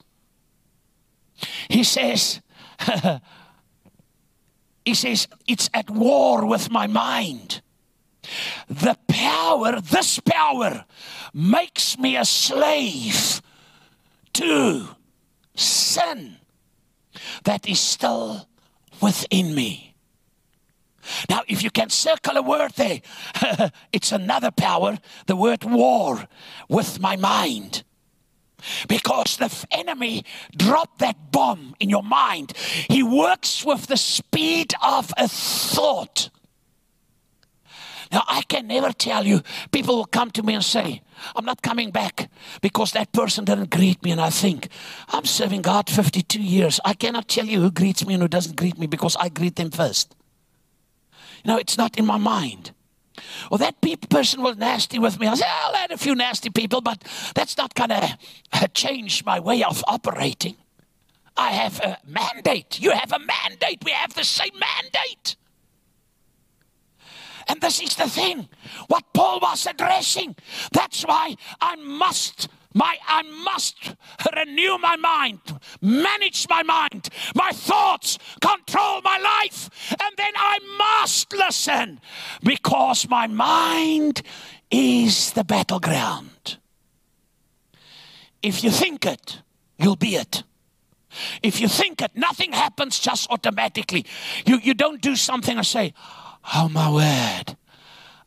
[1.69, 2.39] He says,
[4.85, 7.61] he says, It's at war with my mind.
[8.69, 10.85] The power, this power,
[11.33, 13.41] makes me a slave
[14.33, 14.87] to
[15.55, 16.37] sin
[17.43, 18.47] that is still
[19.01, 19.95] within me.
[21.29, 23.01] Now, if you can circle a word there,
[23.93, 26.27] it's another power, the word war,
[26.67, 27.83] with my mind.
[28.87, 30.23] Because the enemy
[30.55, 32.53] dropped that bomb in your mind.
[32.89, 36.29] He works with the speed of a thought.
[38.11, 39.41] Now, I can never tell you,
[39.71, 41.01] people will come to me and say,
[41.35, 42.29] I'm not coming back
[42.61, 44.11] because that person didn't greet me.
[44.11, 44.69] And I think,
[45.09, 46.79] I'm serving God 52 years.
[46.85, 49.55] I cannot tell you who greets me and who doesn't greet me because I greet
[49.55, 50.15] them first.
[51.43, 52.71] You know, it's not in my mind.
[53.49, 55.27] Well, that person was nasty with me.
[55.27, 57.03] I said, I'll add a few nasty people, but
[57.33, 58.17] that's not going to
[58.53, 60.55] uh, change my way of operating.
[61.37, 62.79] I have a mandate.
[62.79, 63.83] You have a mandate.
[63.83, 65.35] We have the same mandate.
[67.47, 68.49] And this is the thing,
[68.87, 70.35] what Paul was addressing.
[70.71, 73.95] That's why I must my, I must
[74.35, 75.39] renew my mind,
[75.81, 82.01] manage my mind, my thoughts, control my life, and then I must listen
[82.43, 84.21] because my mind
[84.69, 86.57] is the battleground.
[88.43, 89.41] If you think it,
[89.79, 90.43] you'll be it.
[91.41, 94.05] If you think it, nothing happens just automatically.
[94.45, 95.93] You, you don't do something and say,
[96.53, 97.57] Oh, my word.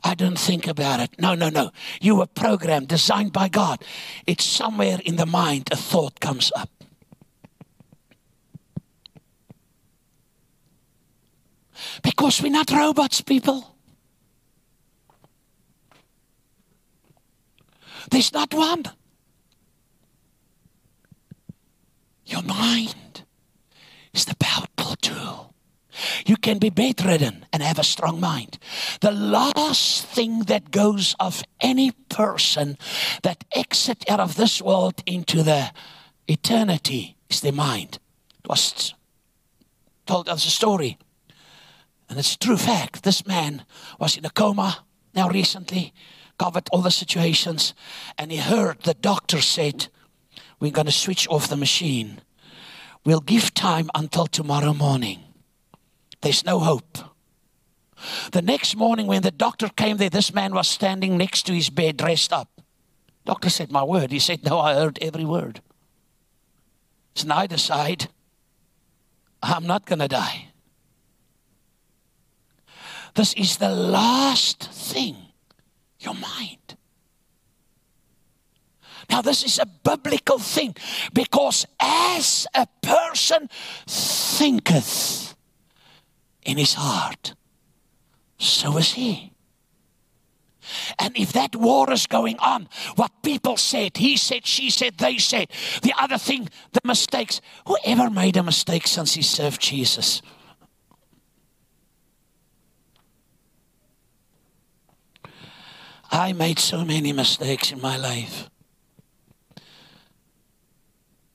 [0.05, 1.11] I didn't think about it.
[1.19, 1.71] No, no, no.
[2.01, 3.83] You were programmed, designed by God.
[4.27, 6.71] It's somewhere in the mind a thought comes up.
[12.03, 13.75] Because we're not robots, people.
[18.11, 18.85] There's not one.
[22.25, 23.23] Your mind
[24.13, 25.55] is the powerful tool.
[26.27, 28.59] You can be bedridden and have a strong mind.
[29.01, 32.79] The last thing that goes of any person
[33.23, 35.73] that exit out of this world into the
[36.27, 37.99] eternity is their mind.
[38.45, 38.95] It was
[40.07, 40.99] told us a story.
[42.09, 43.03] And it's a true fact.
[43.03, 43.65] This man
[44.01, 44.85] was in a coma
[45.15, 45.93] now recently,
[46.39, 47.75] covered all the situations,
[48.17, 49.89] and he heard the doctor said,
[50.59, 52.23] We're going to switch off the machine.
[53.05, 55.28] We'll give time until tomorrow morning.
[56.21, 56.99] There's no hope.
[58.33, 61.71] The next morning, when the doctor came there, this man was standing next to his
[61.71, 62.49] bed, dressed up.
[63.25, 64.11] Doctor said, My word.
[64.11, 65.61] He said, No, I heard every word.
[67.15, 68.09] So now I decide
[69.43, 70.49] I'm not going to die.
[73.15, 75.17] This is the last thing
[76.01, 76.77] your mind.
[79.11, 80.77] Now, this is a biblical thing
[81.13, 83.49] because as a person
[83.87, 85.35] thinketh,
[86.49, 87.35] in his heart,
[88.39, 89.33] so is he.
[90.99, 95.19] And if that war is going on, what people said, he said, she said, they
[95.19, 95.49] said,
[95.83, 100.23] the other thing, the mistakes, whoever made a mistake since he served Jesus?
[106.11, 108.49] I made so many mistakes in my life.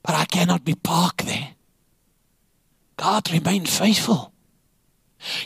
[0.01, 1.49] But I cannot be parked there.
[2.97, 4.32] God remained faithful.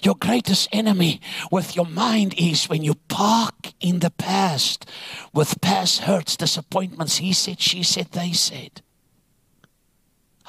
[0.01, 1.21] Your greatest enemy
[1.51, 4.89] with your mind is when you park in the past
[5.34, 7.17] with past hurts, disappointments.
[7.17, 8.82] He said, she said, they said.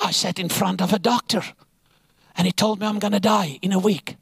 [0.01, 1.43] I sat in front of a doctor
[2.37, 4.16] and he told me I'm going to die in a week.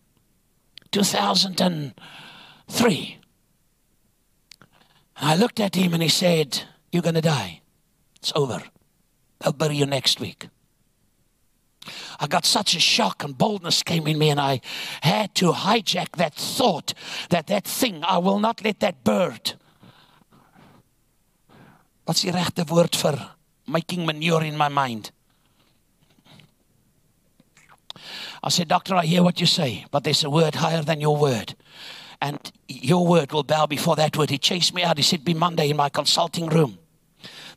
[0.91, 3.19] 2003.
[5.19, 7.61] And I looked at him and he said, You're going to die.
[8.17, 8.63] It's over.
[9.41, 10.49] They'll bury you next week.
[12.19, 14.61] I got such a shock and boldness came in me, and I
[15.03, 16.95] had to hijack that thought
[17.31, 19.55] that that thing, I will not let that bird.
[22.05, 23.31] What's the regte word for
[23.67, 25.11] making manure in my mind?
[28.43, 31.17] I said, Doctor, I hear what you say, but there's a word higher than your
[31.17, 31.57] word.
[32.23, 32.39] And
[32.69, 34.31] your word will bow before that word.
[34.31, 34.97] He chased me out.
[34.97, 36.79] He said, Be Monday in my consulting room.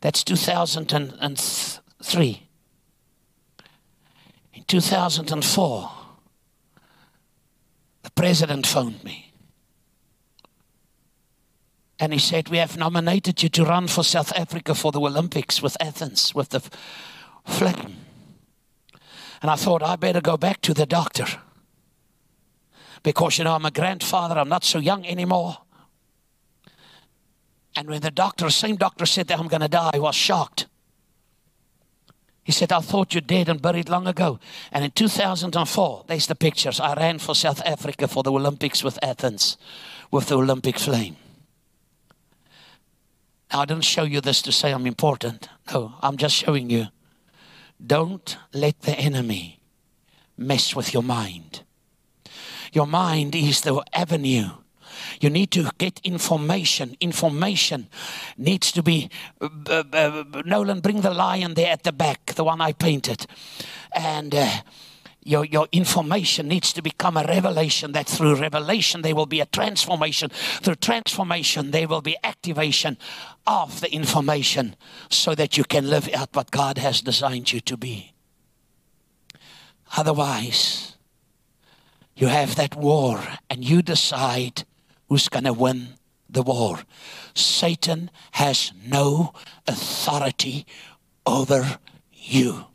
[0.02, 2.49] That's 2003.
[4.70, 5.92] 2004,
[8.04, 9.34] the president phoned me.
[12.00, 15.62] And he said, We have nominated you to run for South Africa for the Olympics
[15.62, 16.62] with Athens, with the
[17.46, 17.98] flame.
[19.42, 21.26] And I thought, I better go back to the doctor.
[23.02, 25.58] Because, you know, I'm a grandfather, I'm not so young anymore.
[27.76, 30.68] And when the doctor, same doctor said that I'm going to die, I was shocked.
[32.50, 34.40] He said, I thought you dead and buried long ago.
[34.72, 36.80] And in 2004, there's the pictures.
[36.80, 39.56] I ran for South Africa for the Olympics with Athens,
[40.10, 41.16] with the Olympic flame.
[43.54, 45.48] Now, I didn't show you this to say I'm important.
[45.72, 46.88] No, I'm just showing you.
[47.86, 49.60] Don't let the enemy
[50.36, 51.62] mess with your mind.
[52.74, 54.50] Your mind is the avenue.
[55.20, 56.96] You need to get information.
[57.00, 57.88] Information
[58.38, 59.10] needs to be.
[59.42, 63.26] Uh, uh, Nolan, bring the lion there at the back, the one I painted.
[63.94, 64.36] And.
[64.36, 64.50] Uh,
[65.22, 69.46] your, your information needs to become a revelation that through revelation there will be a
[69.46, 72.98] transformation through transformation there will be activation
[73.46, 74.76] of the information
[75.10, 78.14] so that you can live out what god has designed you to be
[79.98, 80.96] otherwise
[82.16, 84.64] you have that war and you decide
[85.10, 85.90] who's going to win
[86.30, 86.80] the war
[87.34, 89.34] satan has no
[89.68, 90.66] authority
[91.26, 91.80] over
[92.14, 92.66] you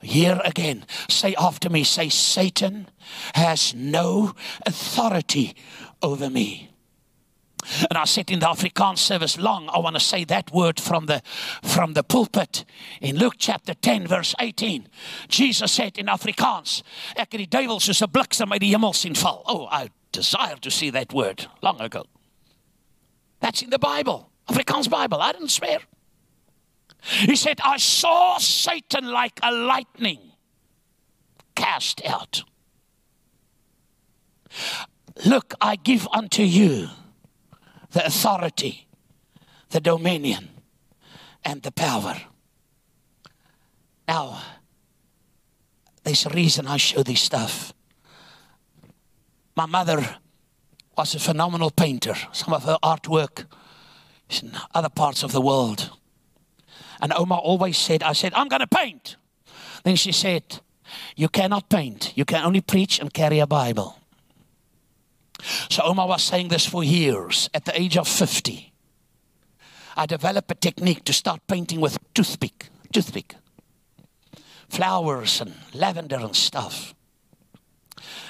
[0.00, 2.88] here again, say after me, say, Satan
[3.34, 4.32] has no
[4.64, 5.54] authority
[6.02, 6.70] over me.
[7.90, 11.06] And I said in the Afrikaans service long, I want to say that word from
[11.06, 11.20] the
[11.64, 12.64] from the pulpit.
[13.00, 14.88] In Luke chapter 10, verse 18,
[15.26, 16.84] Jesus said in Afrikaans,
[17.16, 19.42] ek die duiwel soos 'n bliksem uit die hemel val.
[19.46, 22.04] Oh, I desire to see that word long ago.
[23.40, 25.20] That's in the Bible, Afrikaans Bible.
[25.20, 25.78] I didn't swear.
[27.02, 30.32] He said, I saw Satan like a lightning
[31.54, 32.44] cast out.
[35.24, 36.88] Look, I give unto you
[37.90, 38.88] the authority,
[39.70, 40.48] the dominion,
[41.44, 42.16] and the power.
[44.08, 44.42] Now,
[46.04, 47.74] there's a reason I show this stuff.
[49.56, 50.18] My mother
[50.96, 52.14] was a phenomenal painter.
[52.32, 53.46] Some of her artwork
[54.28, 55.90] is in other parts of the world.
[57.00, 59.16] And Oma always said, I said, I'm going to paint.
[59.82, 60.60] Then she said,
[61.16, 62.12] You cannot paint.
[62.16, 63.98] You can only preach and carry a Bible.
[65.70, 67.48] So Oma was saying this for years.
[67.54, 68.72] At the age of 50,
[69.96, 73.34] I developed a technique to start painting with toothpick, toothpick,
[74.68, 76.95] flowers and lavender and stuff.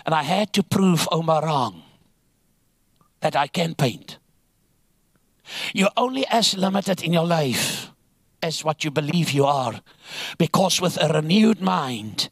[0.04, 1.82] And I had to prove oh, Oma wrong
[3.20, 4.18] that I can paint.
[5.72, 7.90] You're only as limited in your life
[8.42, 9.80] as what you believe you are.
[10.38, 12.28] Because with a renewed mind,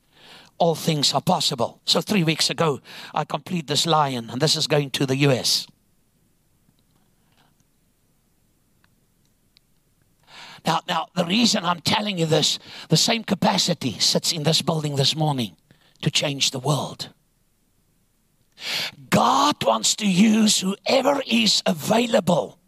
[0.59, 1.81] all things are possible.
[1.85, 2.81] So, three weeks ago,
[3.13, 5.67] I completed this lion, and this is going to the US.
[10.67, 14.97] Now, now, the reason I'm telling you this, the same capacity sits in this building
[14.97, 15.57] this morning
[16.03, 17.11] to change the world.
[19.11, 22.59] God wants to use whoever is available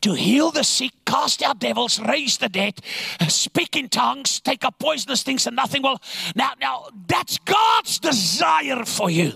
[0.00, 2.80] to heal the sick, cast out devils, raise the dead,
[3.28, 6.00] speak in tongues, take up poisonous things, and nothing will.
[6.34, 9.34] Now, now that's God's desire for you.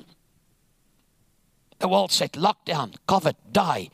[1.78, 3.90] The world said lockdown, COVID, die,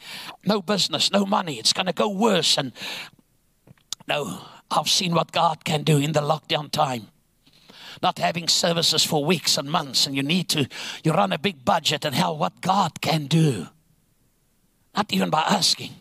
[0.47, 2.57] no business, no money, it's going to go worse.
[2.57, 2.73] And
[4.07, 7.09] no, I've seen what God can do in the lockdown time
[8.03, 10.69] not having services for weeks and months, and you need to,
[11.05, 13.69] you run a big budget, and hell, what God can do.
[14.95, 15.93] Not even by asking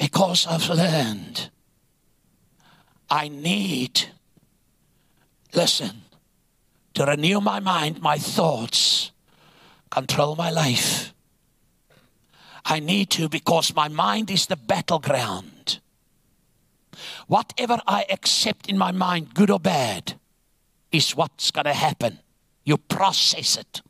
[0.00, 1.50] because I've learned
[3.10, 4.08] I need,
[5.52, 6.02] listen,
[6.94, 9.10] to renew my mind, my thoughts,
[9.90, 11.12] control my life.
[12.64, 15.59] I need to because my mind is the battleground.
[17.26, 20.18] Whatever I accept in my mind, good or bad,
[20.92, 22.18] is what's going to happen.
[22.64, 23.82] You process it.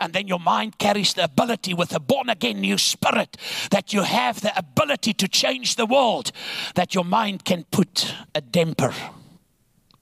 [0.00, 3.36] And then your mind carries the ability with a born again new spirit
[3.70, 6.30] that you have the ability to change the world,
[6.74, 8.94] that your mind can put a damper,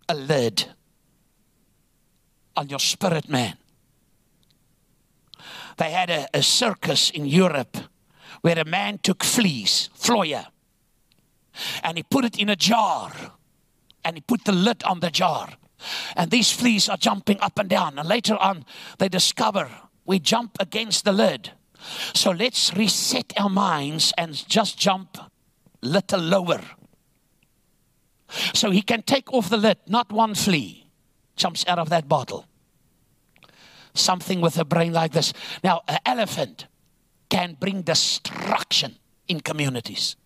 [0.09, 0.67] a lid
[2.57, 3.57] on your spirit man.
[5.79, 7.77] They had a, a circus in Europe
[8.43, 10.47] where a man took fleas, Floyer,
[11.83, 13.13] and he put it in a jar
[14.05, 15.49] and he put the lid on the jar
[16.17, 17.99] and these fleas are jumping up and down.
[17.99, 18.65] And later on,
[18.99, 19.71] they discover
[20.05, 21.53] we jump against the lid.
[22.15, 25.31] So let's reset our minds and just jump a
[25.83, 26.61] little lower.
[28.55, 30.87] So he can take off the lid, not one flea
[31.37, 32.47] jumps out of that bottle.
[33.95, 35.33] Something with a brain like this.
[35.63, 36.67] Now, an elephant
[37.29, 38.97] can bring destruction
[39.29, 40.17] in communities.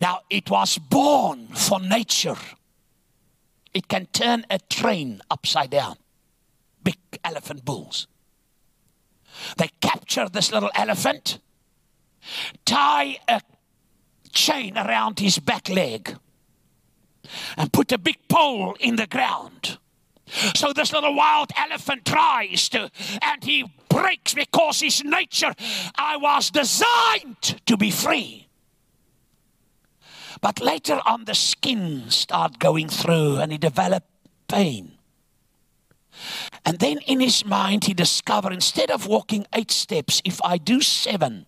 [0.00, 2.36] Now, it was born for nature
[3.72, 5.96] it can turn a train upside down.
[6.82, 8.06] Big elephant bulls.
[9.56, 11.38] They capture this little elephant,
[12.64, 13.40] tie a
[14.32, 16.16] chain around his back leg
[17.56, 19.78] and put a big pole in the ground.
[20.54, 22.90] So this little wild elephant tries to,
[23.22, 25.54] and he breaks because his nature,
[25.96, 28.49] I was designed to be free.
[30.40, 34.08] But later on, the skin start going through and he developed
[34.48, 34.98] pain.
[36.64, 40.80] And then in his mind, he discovered instead of walking eight steps, if I do
[40.80, 41.46] seven,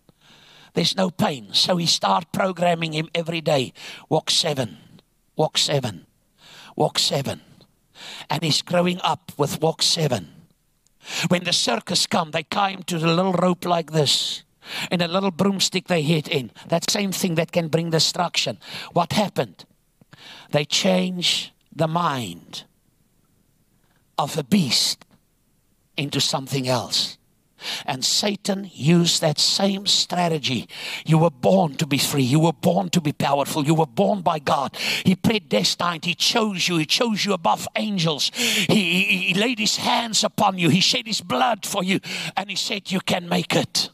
[0.73, 1.53] there's no pain.
[1.53, 3.73] So he start programming him every day.
[4.09, 4.77] Walk seven,
[5.35, 6.05] walk seven,
[6.75, 7.41] walk seven.
[8.29, 10.29] And he's growing up with walk seven.
[11.27, 14.43] When the circus come, they tie him to the little rope like this.
[14.91, 16.51] And a little broomstick they hit in.
[16.67, 18.57] That same thing that can bring destruction.
[18.93, 19.65] What happened?
[20.51, 22.63] They change the mind
[24.17, 25.05] of a beast
[25.97, 27.17] into something else.
[27.85, 30.67] And Satan used that same strategy.
[31.05, 32.23] You were born to be free.
[32.23, 33.65] You were born to be powerful.
[33.65, 34.75] You were born by God.
[35.05, 36.05] He predestined.
[36.05, 36.77] He chose you.
[36.77, 38.31] He chose you above angels.
[38.33, 40.69] He, he, he laid his hands upon you.
[40.69, 41.99] He shed his blood for you.
[42.35, 43.89] And he said, You can make it.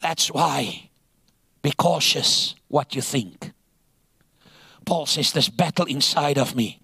[0.00, 0.90] That's why
[1.62, 3.52] be cautious what you think.
[4.84, 6.80] Paul says, There's battle inside of me.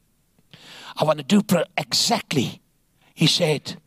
[0.96, 1.42] I want to do
[1.76, 2.60] exactly.
[3.14, 3.80] He said,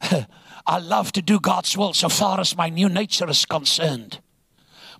[0.66, 4.20] I love to do God's will so far as my new nature is concerned.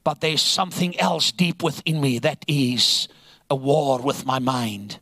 [0.04, 3.06] But there's something else deep within me that is
[3.48, 4.98] a war with my mind.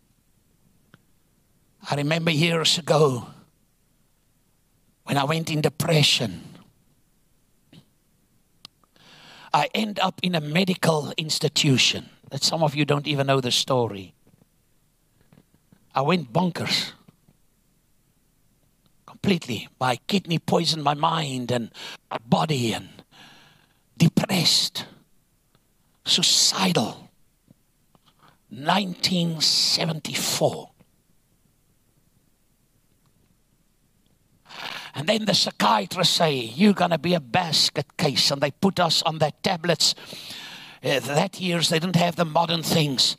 [1.88, 3.26] I remember years ago
[5.04, 6.49] when I went in depression.
[9.52, 13.50] I end up in a medical institution that some of you don't even know the
[13.50, 14.14] story.
[15.94, 16.92] I went bonkers
[19.06, 19.68] completely.
[19.78, 21.72] My kidney poisoned my mind and
[22.10, 22.88] my body and
[23.96, 24.86] depressed,
[26.04, 27.08] suicidal.
[28.50, 30.69] 1974.
[34.94, 38.30] And then the psychiatrists say, You're going to be a basket case.
[38.30, 39.94] And they put us on their tablets
[40.82, 43.16] uh, that years they didn't have the modern things.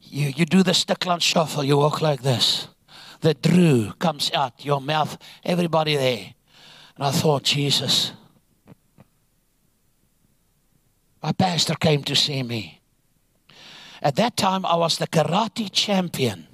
[0.00, 2.68] You, you do the Stikland shuffle, you walk like this.
[3.20, 6.34] The drew comes out, your mouth, everybody there.
[6.96, 8.12] And I thought, Jesus.
[11.22, 12.80] My pastor came to see me.
[14.02, 16.46] At that time, I was the karate champion.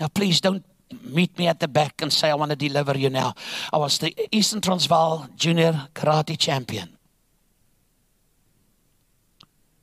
[0.00, 0.64] Now, please don't
[1.02, 3.34] meet me at the back and say, I want to deliver you now.
[3.72, 6.96] I was the Eastern Transvaal junior karate champion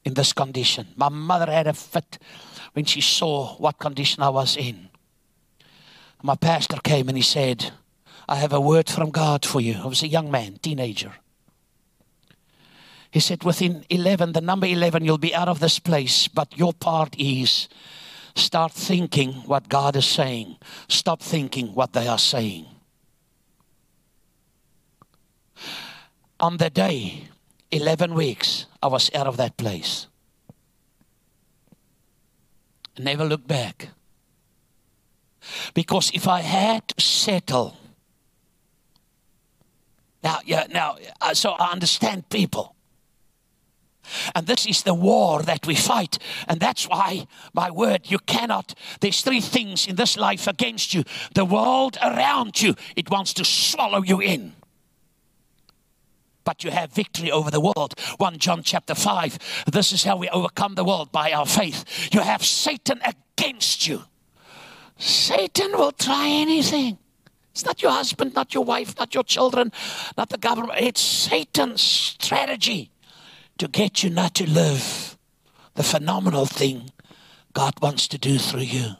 [0.04, 0.88] in this condition.
[0.96, 2.18] My mother had a fit
[2.74, 4.90] when she saw what condition I was in.
[6.22, 7.72] My pastor came and he said,
[8.28, 9.76] I have a word from God for you.
[9.84, 11.14] I was a young man, teenager.
[13.12, 16.74] He said, within 11, the number 11, you'll be out of this place, but your
[16.74, 17.70] part is
[18.36, 20.58] start thinking what God is saying.
[20.88, 22.66] Stop thinking what they are saying.
[26.40, 27.30] On the day
[27.72, 30.08] 11 weeks, I was out of that place.
[32.98, 33.90] Never looked back.
[35.74, 37.78] Because if I had to settle,
[40.24, 42.75] now, yeah, now, uh, so I understand people.
[44.34, 46.18] And this is the war that we fight.
[46.48, 48.74] And that's why, my word, you cannot.
[49.02, 51.04] There's three things in this life against you
[51.34, 54.54] the world around you, it wants to swallow you in
[56.46, 58.00] but you have victory over the world.
[58.18, 59.66] 1 John chapter 5.
[59.66, 62.10] This is how we overcome the world by our faith.
[62.14, 64.04] You have Satan against you.
[64.98, 66.98] Satan will try anything.
[67.52, 69.72] It's not your husband, not your wife, not your children,
[70.18, 70.80] not the government.
[70.80, 72.92] It's Satan's strategy
[73.58, 75.18] to get you not to live
[75.76, 76.92] the phenomenal thing
[77.54, 78.96] God wants to do through you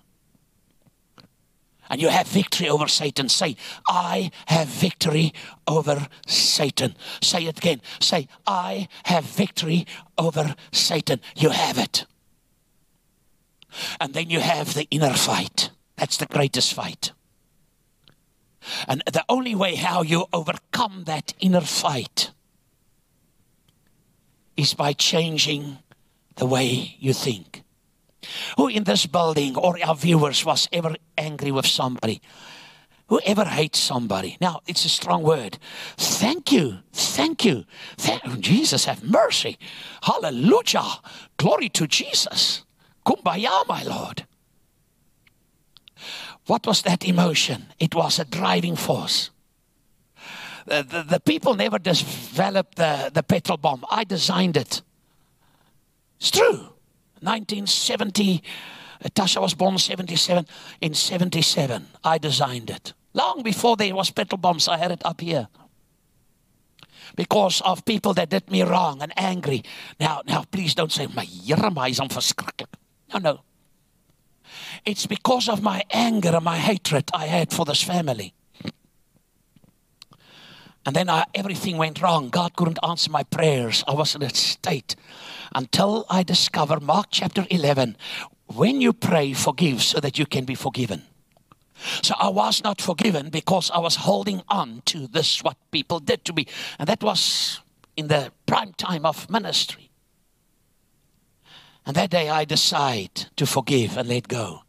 [1.90, 3.30] and you have victory over Satan.
[3.30, 3.56] Say,
[3.88, 5.34] I have victory
[5.68, 6.96] over Satan.
[7.22, 7.82] Say it again.
[8.00, 9.86] Say, I have victory
[10.18, 11.22] over Satan.
[11.36, 12.06] You have it.
[14.00, 15.70] And then you have the inner fight.
[15.98, 17.12] That's the greatest fight.
[18.88, 22.32] And the only way how you overcome that inner fight
[24.58, 25.78] is by changing
[26.36, 27.64] the way you think.
[28.58, 32.22] Who in this building or our viewers was ever angry with somebody?
[33.08, 34.36] Whoever hates somebody.
[34.42, 35.60] Now, it's a strong word.
[35.96, 36.80] Thank you.
[36.92, 37.66] Thank you.
[37.98, 39.60] Thank, Jesus, have mercy.
[40.02, 40.86] Hallelujah.
[41.38, 42.64] Glory to Jesus.
[43.06, 44.26] Kumbaya, my Lord.
[46.48, 47.68] What was that emotion?
[47.80, 49.30] It was a driving force.
[50.66, 53.86] The, the, the people never developed the, the petrol bomb.
[53.90, 54.82] I designed it.
[56.20, 56.74] It's true.
[57.22, 58.44] 1970,
[59.04, 60.46] uh, Tasha was born 77.
[60.82, 62.94] In 77, I designed it.
[63.14, 65.48] Long before there was petrol bombs, I had it up here.
[67.16, 69.64] Because of people that did me wrong and angry.
[70.00, 72.74] Now, now, please don't say, my Here, my is verschrikkelijk.
[73.14, 73.40] No, no.
[74.84, 78.34] It's because of my anger and my hatred I had for this family.
[80.86, 82.30] And then I, everything went wrong.
[82.30, 83.84] God couldn't answer my prayers.
[83.88, 84.96] I was in a state
[85.56, 87.98] until I discovered Mark chapter 11.
[88.48, 91.04] When you pray, forgive so that you can be forgiven.
[92.04, 96.24] So I was not forgiven because I was holding on to this, what people did
[96.26, 96.46] to me.
[96.80, 97.62] And that was
[97.98, 99.90] in the prime time of ministry.
[101.86, 104.62] And that day I decide to forgive and let go.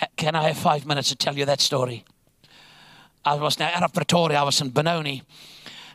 [0.00, 2.04] Uh, can I have five minutes to tell you that story?
[3.24, 5.22] I was now out of Pretoria, I was in Benoni.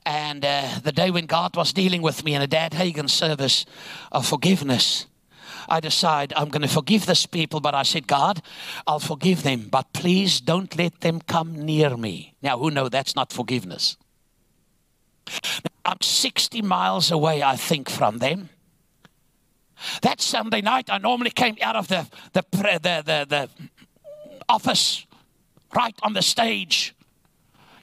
[0.06, 3.66] And uh, the day when God was dealing with me in a Dad Hagin service
[4.12, 5.06] of forgiveness,
[5.68, 8.42] I decide I'm going to forgive this people, but I said, God,
[8.86, 12.36] I'll forgive them, but please don't let them come near me.
[12.42, 13.98] Now, who know that's not forgiveness?
[15.84, 18.48] I'm 60 miles away, I think, from them.
[20.02, 23.50] That Sunday night, I normally came out of the, the, the, the, the
[24.48, 25.06] office
[25.76, 26.96] right on the stage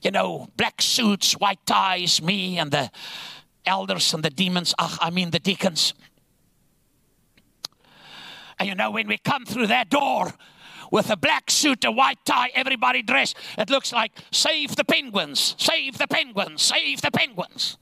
[0.04, 2.90] you know, black suits, white ties, me and the
[3.64, 5.94] elders and the demons, ach, I mean the deacons.
[8.58, 10.34] And you know, when we come through that door
[10.92, 15.56] with a black suit, a white tie, everybody dressed, it looks like save the penguins,
[15.58, 17.78] save the penguins, save the penguins.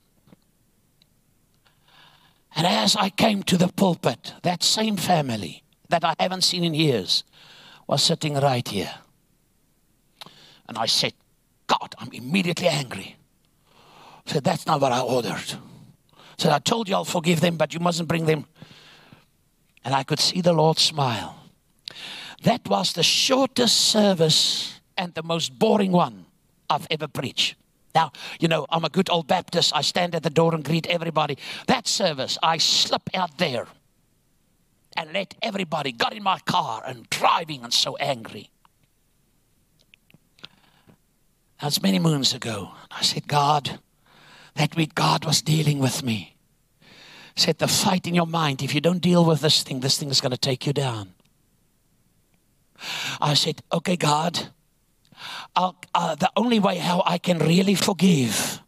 [2.54, 6.74] And as I came to the pulpit, that same family that I haven't seen in
[6.74, 7.24] years
[7.86, 8.94] was sitting right here.
[10.68, 11.14] And I said,
[11.80, 13.16] God, I'm immediately angry.
[14.26, 15.54] Said, That's not what I ordered.
[16.36, 18.46] Said, I told you I'll forgive them, but you mustn't bring them.
[19.84, 21.36] And I could see the Lord smile.
[22.42, 26.26] That was the shortest service and the most boring one
[26.68, 27.56] I've ever preached.
[27.94, 29.72] Now, you know, I'm a good old Baptist.
[29.74, 31.38] I stand at the door and greet everybody.
[31.68, 33.66] That service, I slip out there
[34.96, 38.51] and let everybody got in my car and driving and so angry.
[41.62, 42.72] That's many moons ago.
[42.90, 43.78] I said, God,
[44.56, 46.34] that week God was dealing with me.
[47.36, 50.10] said, the fight in your mind, if you don't deal with this thing, this thing
[50.10, 51.14] is going to take you down.
[53.20, 54.48] I said, okay, God,
[55.54, 58.60] uh, the only way how I can really forgive.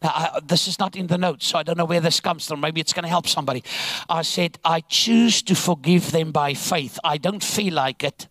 [0.00, 2.46] Now, I, this is not in the notes, so I don't know where this comes
[2.46, 2.60] from.
[2.60, 3.64] Maybe it's going to help somebody.
[4.08, 7.00] I said, I choose to forgive them by faith.
[7.02, 8.28] I don't feel like it,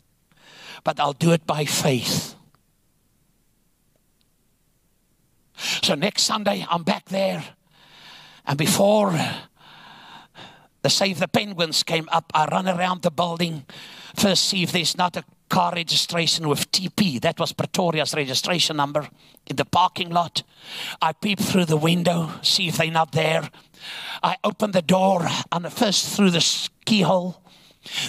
[0.86, 2.35] but I'll do it by faith.
[5.58, 7.44] So next Sunday, I'm back there.
[8.46, 9.18] And before
[10.82, 13.66] the Save the Penguins came up, I run around the building,
[14.16, 17.20] first see if there's not a car registration with TP.
[17.22, 19.08] That was Pretoria's registration number
[19.48, 20.44] in the parking lot.
[21.02, 23.50] I peep through the window, see if they're not there.
[24.22, 27.42] I open the door and first through the keyhole.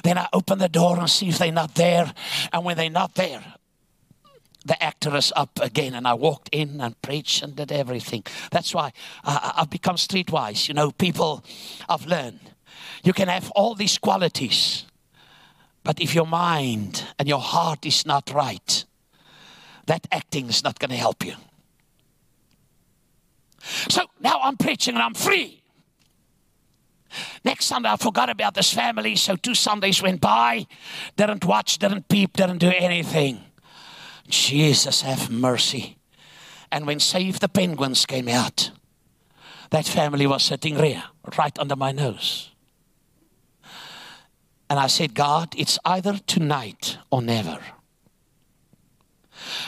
[0.02, 2.12] Then I open the door and see if they're not there.
[2.52, 3.42] And when they're not there,
[4.66, 8.24] the actress up again and I walked in and preached and did everything.
[8.50, 8.92] That's why
[9.24, 10.68] I, I've become streetwise.
[10.68, 11.44] You know, people
[11.88, 12.40] I've learned.
[13.02, 14.84] You can have all these qualities,
[15.84, 18.84] but if your mind and your heart is not right,
[19.86, 21.34] that acting is not going to help you.
[23.88, 25.62] So now I'm preaching and I'm free.
[27.44, 30.66] Next Sunday, I forgot about this family, so two Sundays went by,
[31.16, 33.45] didn't watch, didn't peep, didn't do anything.
[34.28, 35.98] Jesus, have mercy.
[36.70, 38.70] And when Save the Penguins came out,
[39.70, 41.04] that family was sitting there,
[41.38, 42.50] right under my nose.
[44.68, 47.60] And I said, God, it's either tonight or never.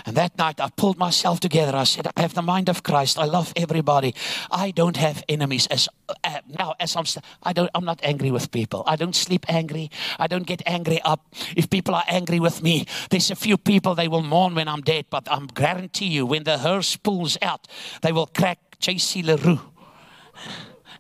[0.06, 1.76] And that night I pulled myself together.
[1.76, 3.18] I said, I have the mind of Christ.
[3.18, 4.14] I love everybody.
[4.50, 5.66] I don't have enemies.
[5.68, 5.88] As
[6.24, 7.04] uh, now, as I'm,
[7.42, 8.82] I don't, I'm not angry with people.
[8.86, 9.90] I don't sleep angry.
[10.18, 11.26] I don't get angry up.
[11.56, 14.82] If people are angry with me, there's a few people they will mourn when I'm
[14.82, 15.06] dead.
[15.10, 17.68] But I'm guarantee you, when the hearse pulls out,
[18.02, 19.22] they will crack J.C.
[19.22, 19.60] Le Roux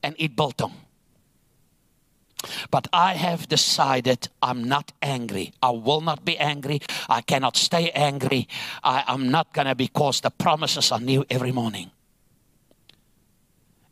[0.02, 0.72] and eat biltong.
[2.70, 5.52] But I have decided I'm not angry.
[5.62, 6.80] I will not be angry.
[7.08, 8.48] I cannot stay angry.
[8.84, 11.90] I, am not going to be because the promises are new every morning.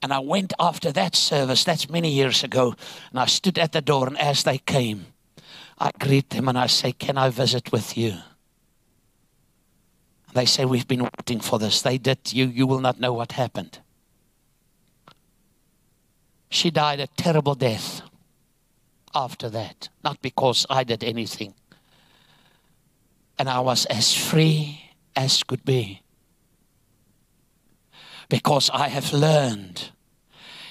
[0.03, 2.77] And I went after that service, that's many years ago,
[3.11, 5.07] and I stood at the door, and as they came,
[5.79, 8.15] I greet them and I say, Can I visit with you?
[10.35, 11.83] They say, We've been waiting for this.
[11.83, 12.33] They did.
[12.33, 13.81] You, you will not know what happened.
[16.51, 18.03] She died a terrible death
[19.15, 21.55] after that, not because I did anything.
[23.39, 24.81] And I was as free
[25.15, 26.03] as could be.
[28.29, 29.91] Because I have learned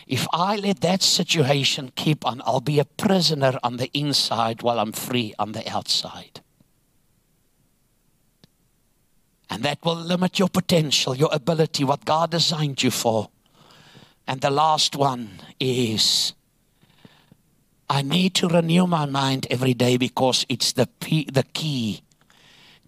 [0.07, 4.79] if I let that situation keep on, I'll be a prisoner on the inside while
[4.79, 6.41] I'm free on the outside.
[9.49, 13.29] And that will limit your potential, your ability, what God designed you for.
[14.27, 16.33] And the last one is
[17.89, 20.87] I need to renew my mind every day because it's the,
[21.31, 22.01] the key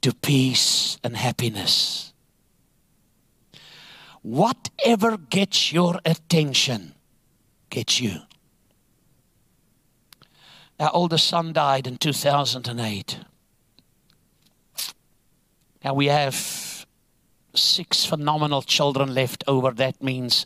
[0.01, 2.13] to peace and happiness.
[4.21, 6.93] Whatever gets your attention
[7.69, 8.21] gets you.
[10.79, 13.19] Our oldest son died in 2008.
[15.83, 16.85] Now we have
[17.55, 19.71] six phenomenal children left over.
[19.71, 20.45] That means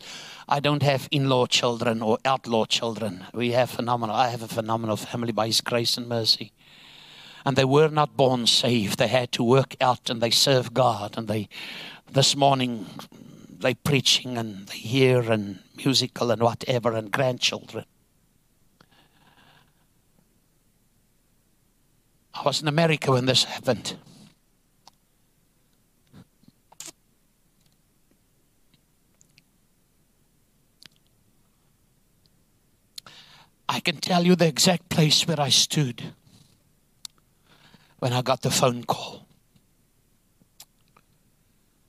[0.52, 3.24] I don't have in law children or outlaw children.
[3.34, 6.52] We have phenomenal, I have a phenomenal family by His grace and mercy.
[7.45, 8.99] And they were not born saved.
[8.99, 11.18] They had to work out and they serve God.
[11.18, 11.47] And they,
[12.12, 12.86] this morning,
[13.49, 17.86] they preaching and they hear and musical and whatever and grandchildren.
[22.34, 23.95] I was in America when this happened.
[33.74, 36.13] I can tell you the exact place where I stood
[37.99, 39.26] when I got the phone call.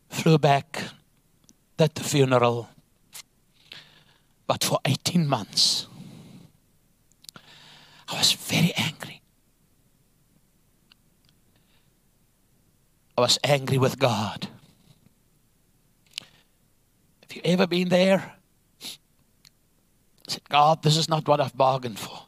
[0.08, 0.80] Flew back
[1.80, 2.68] at the funeral,
[4.46, 5.88] but for 18 months,
[8.08, 9.20] I was very angry.
[13.18, 14.46] I was angry with God.
[17.22, 18.36] Have you ever been there?
[20.32, 22.26] Said, God, this is not what I've bargained for.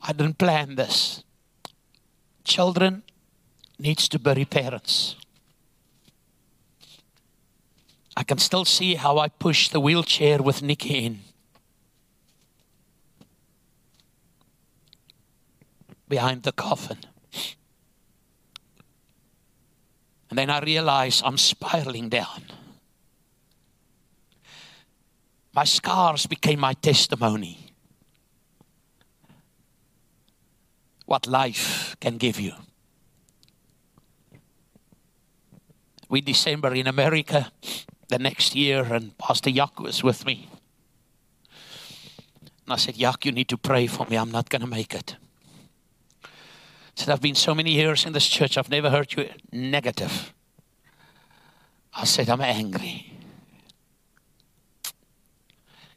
[0.00, 1.22] I didn't plan this.
[2.44, 3.02] Children
[3.78, 5.16] needs to bury parents.
[8.16, 11.20] I can still see how I pushed the wheelchair with Nikki in.
[16.08, 16.98] Behind the coffin.
[20.28, 22.44] And then I realize I'm spiraling down.
[25.54, 27.58] My scars became my testimony.
[31.04, 32.52] What life can give you.
[36.08, 37.52] We December in America
[38.08, 40.48] the next year, and Pastor Yak was with me.
[42.64, 44.16] And I said, Yak, you need to pray for me.
[44.16, 45.16] I'm not going to make it.
[46.24, 46.28] I
[46.94, 50.32] said, I've been so many years in this church, I've never heard you negative.
[51.94, 53.11] I said, I'm angry.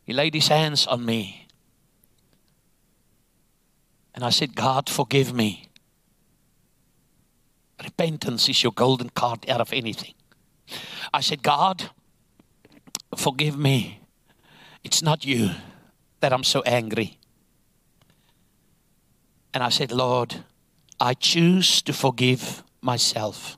[0.06, 1.48] He laid his hands on me.
[4.14, 5.70] And I said, God, forgive me.
[7.84, 10.14] Repentance is your golden card out of anything.
[11.14, 11.90] I said, God,
[13.18, 14.00] forgive me.
[14.84, 15.50] It's not you
[16.20, 17.18] that I'm so angry.
[19.54, 20.44] And I said, Lord,
[21.00, 23.58] I choose to forgive myself.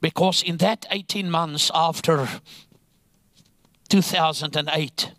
[0.00, 2.28] Because in that 18 months after
[3.90, 5.12] 2008,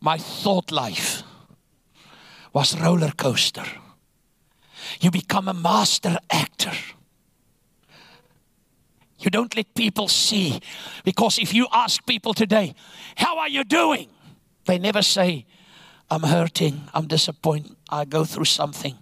[0.00, 1.22] my thought life
[2.52, 3.64] was roller coaster.
[5.00, 6.72] You become a master actor.
[9.20, 10.60] You don't let people see.
[11.04, 12.74] Because if you ask people today,
[13.16, 14.08] How are you doing?
[14.64, 15.46] They never say,
[16.10, 18.96] I'm hurting, I'm disappointed, I go through something.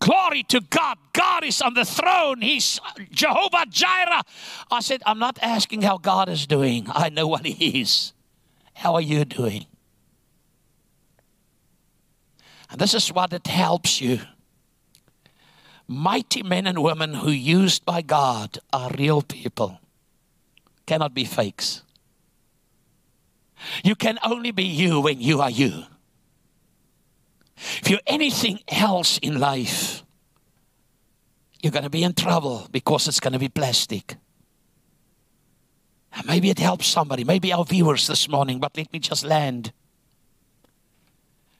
[0.00, 0.96] Glory to God.
[1.12, 2.40] God is on the throne.
[2.40, 2.80] He's
[3.10, 4.22] Jehovah Jireh.
[4.70, 6.86] I said, I'm not asking how God is doing.
[6.88, 8.14] I know what He is.
[8.74, 9.66] How are you doing?
[12.70, 14.20] And this is what it helps you.
[15.86, 19.80] Mighty men and women who used by God are real people,
[20.86, 21.82] cannot be fakes.
[23.84, 25.84] You can only be you when you are you.
[27.60, 30.02] If you're anything else in life,
[31.60, 34.16] you're going to be in trouble because it's going to be plastic.
[36.26, 39.72] Maybe it helps somebody, maybe our viewers this morning, but let me just land.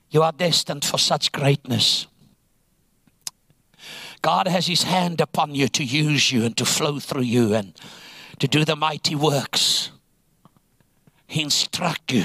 [0.09, 2.07] You are destined for such greatness.
[4.22, 7.78] God has His hand upon you to use you and to flow through you and
[8.38, 9.90] to do the mighty works.
[11.26, 12.24] He instructs you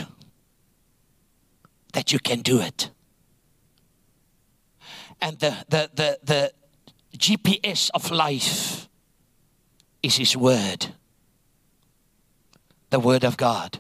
[1.94, 2.90] that you can do it
[5.26, 6.52] and the, the, the, the
[7.18, 8.88] GPS of life
[10.04, 10.94] is His Word,
[12.92, 13.80] the Word of God.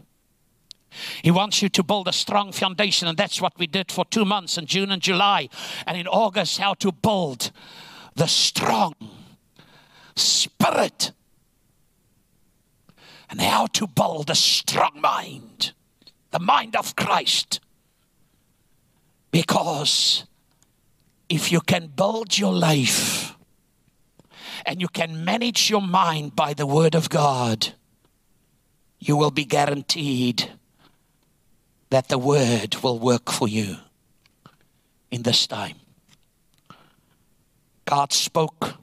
[1.21, 4.25] He wants you to build a strong foundation, and that's what we did for two
[4.25, 5.49] months in June and July.
[5.85, 7.51] And in August, how to build
[8.15, 8.95] the strong
[10.15, 11.11] spirit
[13.29, 15.73] and how to build a strong mind,
[16.31, 17.59] the mind of Christ.
[19.29, 20.25] Because
[21.29, 23.35] if you can build your life
[24.65, 27.73] and you can manage your mind by the Word of God,
[28.99, 30.51] you will be guaranteed
[31.89, 33.77] that the Word will work for you
[35.11, 35.75] in this time.
[37.85, 38.75] God spoke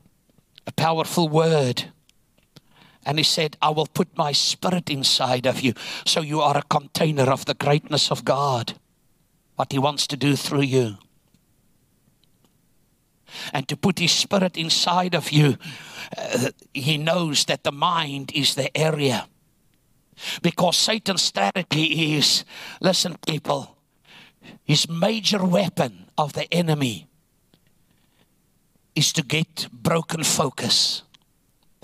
[0.67, 1.91] a powerful word.
[3.05, 5.75] And he said, I will put my spirit inside of you.
[6.07, 8.75] So you are a container of the greatness of God,
[9.57, 10.99] what he wants to do through you.
[13.53, 15.57] And to put his spirit inside of you,
[16.17, 19.27] uh, he knows that the mind is the area.
[20.43, 22.45] Because Satan's strategy is
[22.81, 23.77] listen, people,
[24.65, 27.09] his major weapon of the enemy
[28.95, 31.03] is to get broken focus.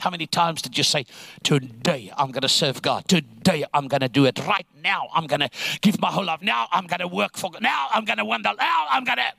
[0.00, 1.06] How many times did you say,
[1.42, 3.08] Today I'm going to serve God.
[3.08, 4.38] Today I'm going to do it.
[4.46, 6.42] Right now I'm going to give my whole life.
[6.42, 7.62] Now I'm going to work for God.
[7.62, 8.50] Now I'm going to wonder.
[8.58, 9.32] Now I'm going to.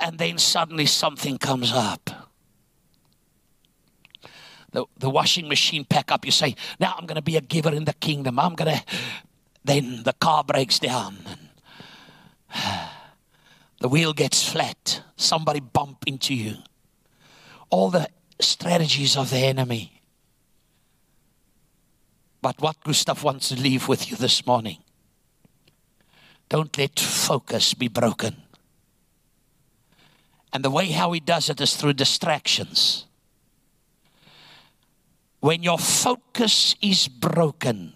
[0.00, 2.10] And then suddenly something comes up.
[4.72, 6.24] The, the washing machine pack up.
[6.24, 8.38] You say, Now I'm going to be a giver in the kingdom.
[8.38, 8.84] I'm going to.
[9.64, 11.16] Then the car breaks down.
[13.80, 15.02] The wheel gets flat.
[15.16, 16.56] Somebody bump into you
[17.70, 18.08] all the
[18.40, 20.02] strategies of the enemy.
[22.42, 24.78] But what Gustav wants to leave with you this morning
[26.48, 28.34] don't let focus be broken.
[30.52, 33.06] And the way how he does it is through distractions.
[35.40, 37.94] When your focus is broken,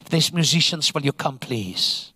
[0.00, 2.12] if there's musicians, will you come please?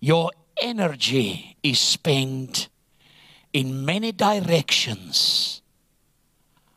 [0.00, 0.30] Your
[0.62, 2.68] energy is spent
[3.52, 5.60] in many directions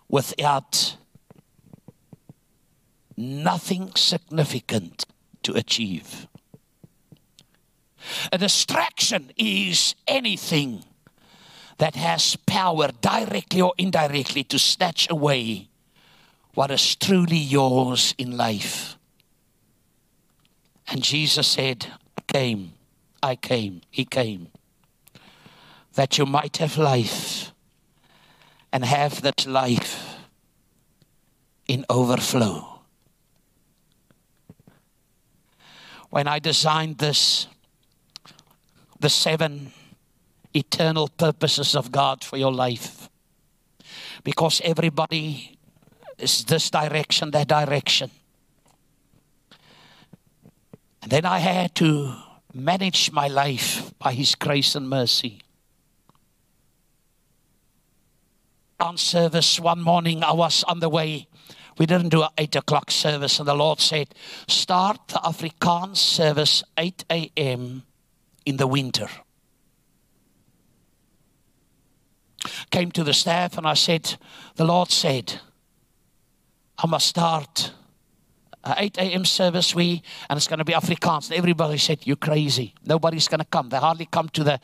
[0.10, 0.98] without
[3.16, 5.06] nothing significant
[5.44, 6.28] to achieve.
[8.32, 10.84] A distraction is anything
[11.84, 15.68] that has power directly or indirectly to snatch away
[16.54, 18.98] what is truly yours in life.
[20.88, 22.72] And Jesus said, I came,
[23.22, 24.48] I came, He came
[25.96, 27.52] that you might have life
[28.72, 30.20] and have that life
[31.68, 32.80] in overflow.
[36.10, 37.48] When I designed this,
[39.02, 39.74] the seven
[40.54, 43.10] eternal purposes of God for your life,
[44.24, 45.58] because everybody
[46.18, 48.12] is this direction, that direction.
[51.02, 52.16] And then I had to
[52.54, 55.44] manage my life by His grace and mercy.
[58.84, 60.24] on service one morning.
[60.24, 61.28] I was on the way.
[61.78, 64.14] We didn't do an 8 o'clock service, and the Lord said,
[64.48, 67.84] Start the Afrikaans service 8 a.m.
[68.46, 69.08] in the winter.
[72.72, 74.18] Came to the staff, and I said,
[74.56, 75.40] The Lord said,
[76.78, 77.72] I must start
[78.66, 79.26] 8 a.m.
[79.26, 81.30] service, we, and it's going to be Afrikaans.
[81.30, 82.74] And everybody said, You're crazy.
[82.86, 83.70] Nobody's going to come.
[83.70, 84.60] They hardly come to the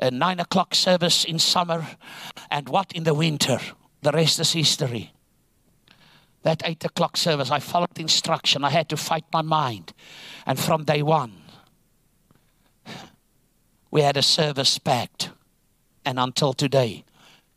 [0.00, 1.86] uh, 9 o'clock service in summer.
[2.50, 3.58] And what in the winter?
[4.02, 5.12] The rest is history.
[6.42, 8.64] That 8 o'clock service, I followed the instruction.
[8.64, 9.92] I had to fight my mind.
[10.44, 11.32] And from day one,
[13.90, 15.30] we had a service packed.
[16.04, 17.04] And until today,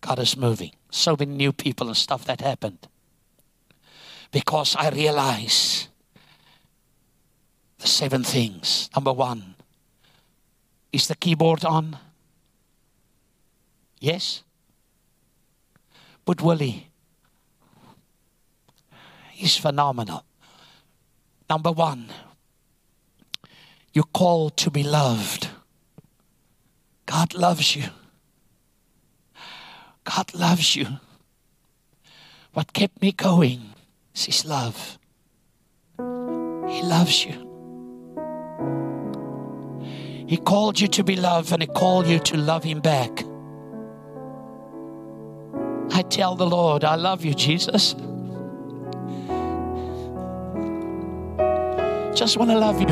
[0.01, 0.71] God is moving.
[0.91, 2.87] So many new people and stuff that happened
[4.31, 5.87] because I realize
[7.79, 8.89] the seven things.
[8.95, 9.55] Number one,
[10.91, 11.97] is the keyboard on?
[13.99, 14.43] Yes?
[16.25, 16.87] But Willie,
[19.31, 20.25] he's phenomenal.
[21.49, 22.09] Number one,
[23.93, 25.49] you're called to be loved.
[27.05, 27.85] God loves you.
[30.09, 30.87] God loves you.
[32.53, 33.75] What kept me going
[34.11, 34.97] it's His love.
[35.97, 37.35] He loves you.
[40.27, 43.23] He called you to be loved and He called you to love Him back.
[45.91, 47.93] I tell the Lord, I love you, Jesus.
[52.15, 52.87] Just want to love you.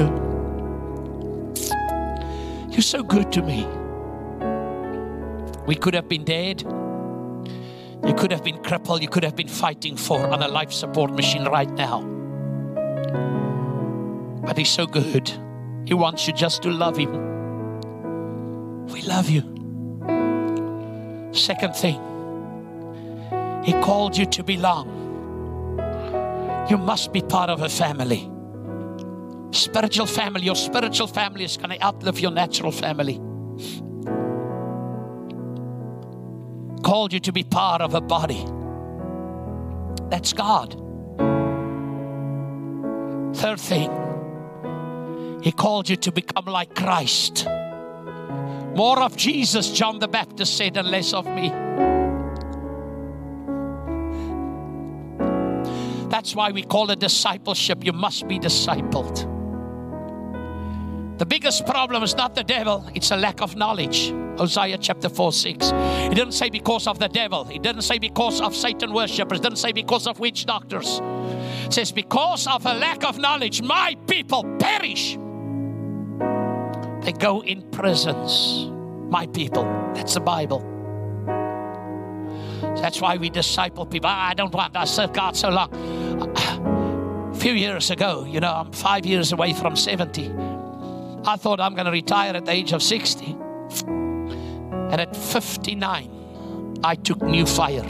[2.70, 3.66] You're so good to me.
[5.66, 6.64] We could have been dead.
[8.08, 11.12] You could have been crippled, you could have been fighting for on a life support
[11.12, 12.02] machine right now.
[14.46, 15.30] But He's so good.
[15.86, 17.12] He wants you just to love Him.
[18.88, 19.42] We love you.
[21.34, 22.00] Second thing,
[23.66, 24.88] He called you to belong.
[26.70, 28.32] You must be part of a family.
[29.52, 33.20] Spiritual family, your spiritual family is going to outlive your natural family.
[36.88, 38.46] Called you to be part of a body.
[40.10, 40.72] That's God.
[43.36, 43.92] Third thing,
[45.44, 47.46] He called you to become like Christ.
[48.74, 51.50] More of Jesus, John the Baptist said, and less of me.
[56.10, 57.84] That's why we call it discipleship.
[57.84, 59.37] You must be discipled.
[61.18, 64.14] The biggest problem is not the devil, it's a lack of knowledge.
[64.38, 65.72] Hosea chapter 4 6.
[65.72, 69.58] He didn't say because of the devil, he didn't say because of Satan worshippers, didn't
[69.58, 71.02] say because of witch doctors.
[71.68, 75.18] It says, Because of a lack of knowledge, my people perish.
[77.02, 78.70] They go in prisons.
[79.10, 79.64] My people.
[79.94, 80.60] That's the Bible.
[82.82, 84.10] That's why we disciple people.
[84.10, 85.74] Ah, I don't want, I serve God so long.
[87.34, 90.57] A few years ago, you know, I'm five years away from 70.
[91.28, 93.36] I thought I'm going to retire at the age of 60.
[93.86, 97.84] And at 59, I took new fire.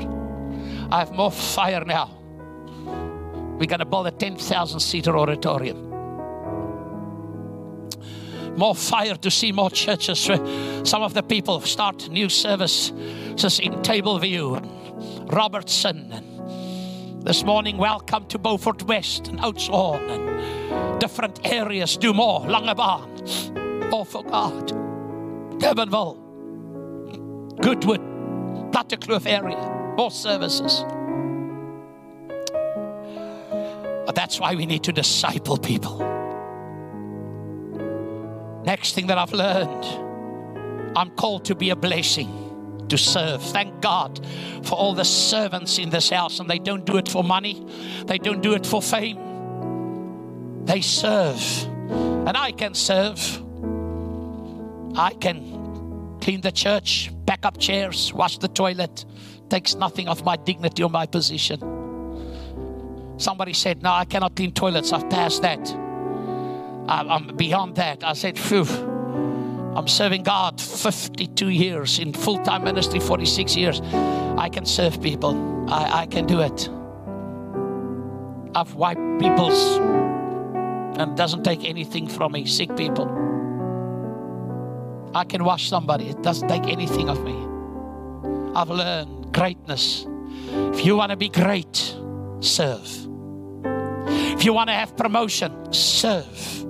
[0.89, 2.17] I have more fire now.
[3.59, 5.83] We're going to build a 10,000 seater auditorium.
[8.57, 10.19] More fire to see more churches.
[10.19, 12.89] Some of the people start new services
[13.59, 16.11] in Tableview and Robertson.
[16.11, 21.97] And this morning, welcome to Beaufort West and Oudtshoorn and different areas.
[21.97, 22.41] Do more.
[22.41, 23.16] Langebaan.
[23.89, 24.69] More for God.
[25.59, 26.17] Durbanville.
[27.61, 28.01] Goodwood.
[28.71, 29.57] Plattekloof area.
[29.97, 30.83] More services.
[34.05, 35.97] But that's why we need to disciple people.
[38.63, 39.85] Next thing that I've learned,
[40.97, 43.41] I'm called to be a blessing, to serve.
[43.41, 44.25] Thank God
[44.63, 47.65] for all the servants in this house, and they don't do it for money,
[48.05, 50.65] they don't do it for fame.
[50.65, 51.39] They serve,
[51.89, 53.19] and I can serve.
[54.95, 59.05] I can clean the church, pack up chairs, wash the toilet.
[59.49, 61.59] Takes nothing of my dignity or my position.
[63.17, 64.91] Somebody said, No, I cannot clean toilets.
[64.91, 65.69] I've passed that.
[66.89, 68.03] I'm beyond that.
[68.03, 68.65] I said, Phew.
[69.77, 73.79] I'm serving God 52 years in full time ministry, 46 years.
[74.37, 76.69] I can serve people, I, I can do it.
[78.55, 79.77] I've wiped people's,
[80.97, 83.05] and doesn't take anything from me, sick people.
[85.13, 87.35] I can wash somebody, it doesn't take anything of me.
[88.55, 90.05] I've learned greatness.
[90.49, 91.95] If you want to be great,
[92.39, 93.07] serve.
[93.63, 96.65] If you want to have promotion, serve.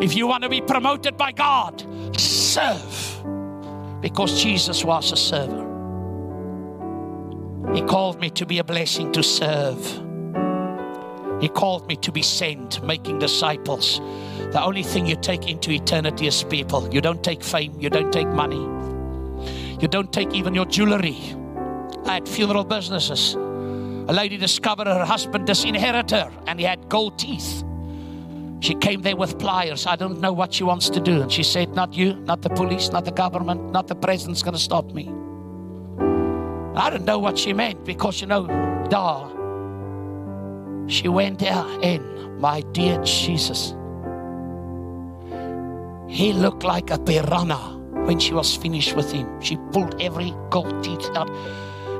[0.00, 1.84] If you want to be promoted by God,
[2.18, 3.22] serve.
[4.00, 5.68] Because Jesus was a server.
[7.74, 10.11] He called me to be a blessing to serve.
[11.42, 13.98] He called me to be sent, making disciples.
[14.52, 16.88] The only thing you take into eternity is people.
[16.94, 18.62] You don't take fame, you don't take money,
[19.80, 21.18] you don't take even your jewelry.
[22.06, 23.34] I had funeral businesses.
[23.34, 27.64] A lady discovered her husband disinherited her and he had gold teeth.
[28.60, 29.84] She came there with pliers.
[29.84, 31.22] I don't know what she wants to do.
[31.22, 34.54] And she said, Not you, not the police, not the government, not the president's going
[34.54, 35.08] to stop me.
[36.76, 38.46] I don't know what she meant because, you know,
[38.88, 39.41] da.
[40.86, 43.74] She went there and my dear Jesus.
[46.08, 49.40] He looked like a piranha when she was finished with him.
[49.40, 51.30] She pulled every gold teeth out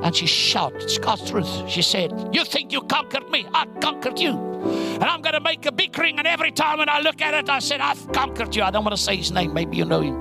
[0.03, 1.69] and she shouted, God's truth.
[1.69, 3.47] She said, You think you conquered me?
[3.53, 4.31] I conquered you.
[4.33, 6.19] And I'm going to make a big ring.
[6.19, 8.63] And every time when I look at it, I said, I've conquered you.
[8.63, 9.53] I don't want to say his name.
[9.53, 10.13] Maybe you know him.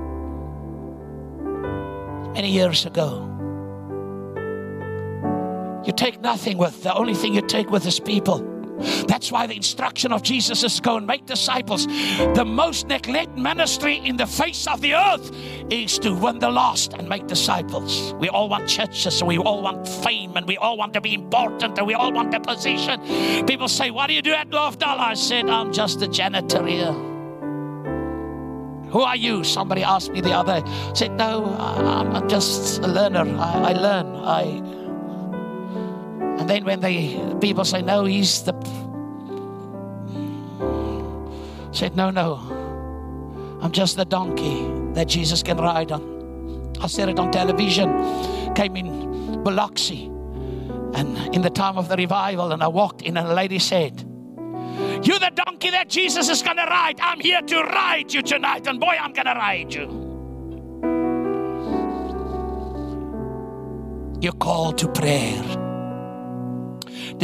[2.32, 3.28] Many years ago.
[5.84, 6.84] You take nothing with.
[6.84, 8.51] The only thing you take with is people.
[9.06, 11.86] That's why the instruction of Jesus is go and make disciples.
[11.86, 15.30] The most neglected ministry in the face of the earth
[15.70, 18.14] is to win the lost and make disciples.
[18.14, 21.14] We all want churches and we all want fame and we all want to be
[21.14, 23.00] important and we all want a position.
[23.46, 24.98] People say, What do you do at Lofdal?
[24.98, 26.92] I said, I'm just a janitor here.
[28.92, 29.42] Who are you?
[29.42, 30.62] Somebody asked me the other.
[30.64, 33.20] I said, No, I'm just a learner.
[33.38, 34.06] I, I learn.
[34.16, 34.81] I
[36.38, 38.52] and then when the people say, no, he's the.
[41.72, 42.36] said, no, no.
[43.62, 46.72] I'm just the donkey that Jesus can ride on.
[46.80, 48.54] I said it on television.
[48.54, 50.06] Came in Biloxi.
[50.94, 54.00] And in the time of the revival, and I walked in, and a lady said,
[55.02, 57.00] You're the donkey that Jesus is gonna ride.
[57.00, 58.66] I'm here to ride you tonight.
[58.66, 60.02] And boy, I'm gonna ride you.
[64.20, 65.71] You're called to prayer.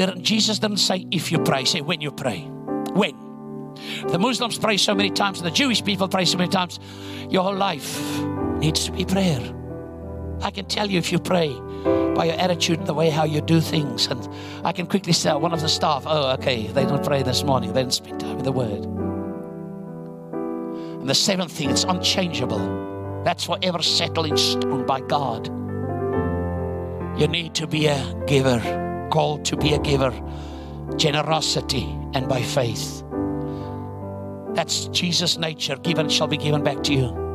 [0.07, 2.41] Jesus didn't say if you pray, say when you pray.
[2.93, 3.17] When?
[4.09, 6.79] The Muslims pray so many times, the Jewish people pray so many times.
[7.31, 7.99] Your whole life
[8.59, 9.41] needs to be prayer.
[10.41, 11.53] I can tell you if you pray
[12.15, 14.07] by your attitude the way how you do things.
[14.07, 14.29] And
[14.65, 17.73] I can quickly tell one of the staff, oh, okay, they don't pray this morning.
[17.73, 18.85] They didn't spend time with the word.
[21.01, 23.23] And the seventh thing, it's unchangeable.
[23.25, 25.49] That's forever settled in stone by God.
[27.21, 28.61] You need to be a giver,
[29.11, 30.13] called to be a giver.
[30.97, 33.03] Generosity and by faith.
[34.55, 35.77] That's Jesus' nature.
[35.77, 37.29] Given shall be given back to you.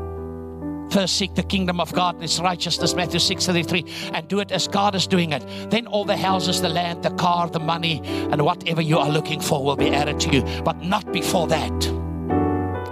[0.91, 4.51] First seek the kingdom of God and its righteousness, Matthew 6 33, and do it
[4.51, 5.43] as God is doing it.
[5.71, 9.39] Then all the houses, the land, the car, the money, and whatever you are looking
[9.39, 10.43] for will be added to you.
[10.63, 11.73] But not before that.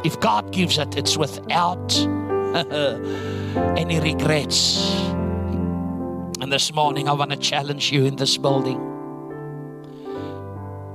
[0.04, 1.96] If God gives it, it's without
[3.78, 5.11] any regrets.
[6.52, 8.78] This morning, I want to challenge you in this building.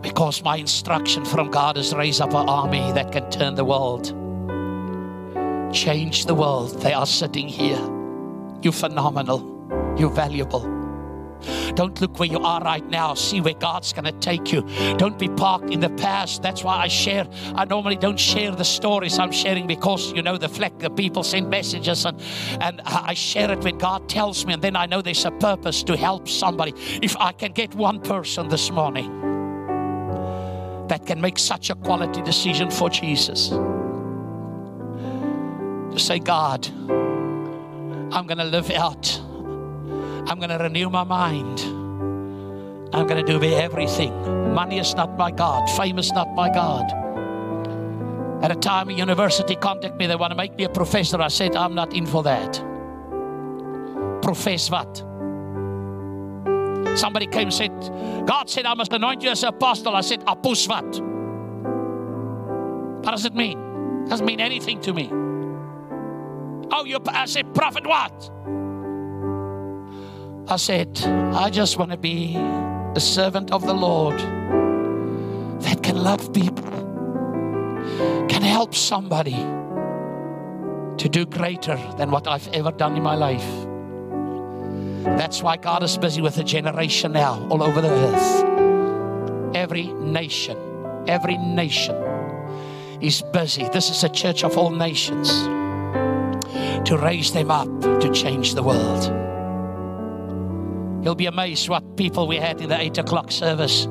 [0.03, 4.05] Because my instruction from God is raise up an army that can turn the world,
[5.75, 6.83] change the world.
[6.83, 7.81] They are sitting here.
[8.61, 9.41] You're phenomenal.
[9.97, 10.76] You're valuable.
[11.75, 13.15] Don't look where you are right now.
[13.15, 14.63] See where God's going to take you.
[14.97, 16.43] Don't be parked in the past.
[16.43, 17.27] That's why I share.
[17.55, 21.23] I normally don't share the stories I'm sharing because, you know, the fleck, the people
[21.23, 22.21] send messages and,
[22.61, 24.55] and I share it when God tells me.
[24.55, 26.73] And then I know there's a purpose to help somebody.
[27.03, 29.27] If I can get one person this morning
[30.89, 33.49] that can make such a quality decision for Jesus.
[35.91, 36.67] To say, God,
[38.13, 39.21] I'm going to live out.
[40.27, 41.61] I'm going to renew my mind.
[42.93, 44.13] I'm going to do everything.
[44.55, 45.69] Money is not my God.
[45.71, 46.91] Fame is not my God.
[48.43, 50.07] At a time, a university contacted me.
[50.07, 51.21] They want to make me a professor.
[51.21, 52.55] I said, I'm not in for that.
[54.23, 54.97] Profess what?
[56.99, 57.71] Somebody came and said,
[58.27, 59.95] God said, I must anoint you as an apostle.
[59.95, 61.01] I said, Apus what?
[63.05, 63.59] What does it mean?
[64.07, 65.09] It doesn't mean anything to me.
[66.73, 68.31] Oh, you I said, prophet what?
[70.49, 71.01] I said,
[71.35, 74.17] I just want to be a servant of the Lord
[75.63, 76.63] that can love people,
[78.29, 79.35] can help somebody
[81.03, 83.45] to do greater than what I've ever done in my life.
[85.19, 89.57] That's why God is busy with a generation now all over the earth.
[89.57, 90.57] Every nation,
[91.09, 91.97] every nation
[93.01, 93.69] is busy.
[93.71, 95.29] This is a church of all nations
[96.89, 99.26] to raise them up to change the world.
[101.07, 103.87] You'll be amazed what people we had in the eight o'clock service.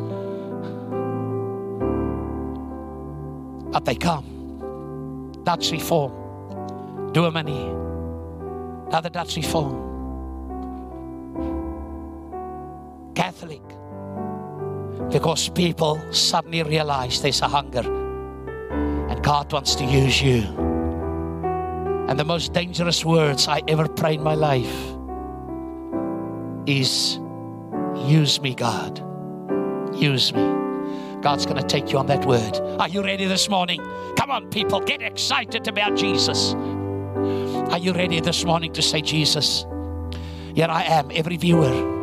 [3.72, 5.32] But they come.
[5.46, 6.12] Dutch reform.
[7.14, 7.70] Dominee.
[8.88, 9.76] Another Dutch reform.
[13.16, 13.64] Catholic.
[15.10, 17.90] Because people suddenly realize there's a hunger
[19.10, 20.42] and God wants to use you.
[22.10, 24.95] And the most dangerous words I ever prayed in my life
[26.68, 27.20] is
[27.96, 29.00] use me, God.
[29.96, 30.44] Use me.
[31.22, 32.56] God's going to take you on that word.
[32.80, 33.82] Are you ready this morning?
[34.16, 36.54] Come on, people, get excited about Jesus.
[36.54, 39.66] Are you ready this morning to say, Jesus,
[40.54, 41.96] here I am, every viewer.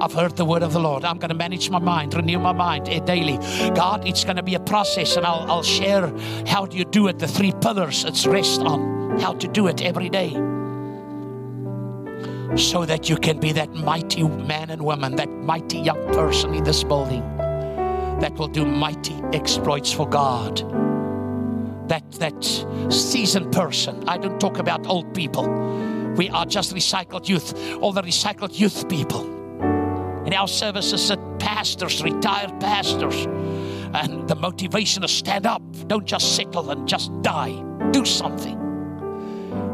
[0.00, 1.04] I've heard the word of the Lord.
[1.04, 3.38] I'm going to manage my mind, renew my mind eh, daily.
[3.74, 6.12] God, it's going to be a process, and I'll, I'll share
[6.46, 9.80] how do you do it, the three pillars it's rest on, how to do it
[9.82, 10.51] every day.
[12.56, 16.64] So that you can be that mighty man and woman, that mighty young person in
[16.64, 17.22] this building
[18.20, 20.58] that will do mighty exploits for God.
[21.88, 22.44] That, that
[22.90, 24.08] seasoned person.
[24.08, 25.48] I don't talk about old people.
[26.16, 29.24] We are just recycled youth, all the recycled youth people
[30.26, 33.26] in our services at pastors, retired pastors,
[33.94, 35.62] and the motivation to stand up.
[35.88, 37.60] Don't just settle and just die.
[37.90, 38.61] Do something.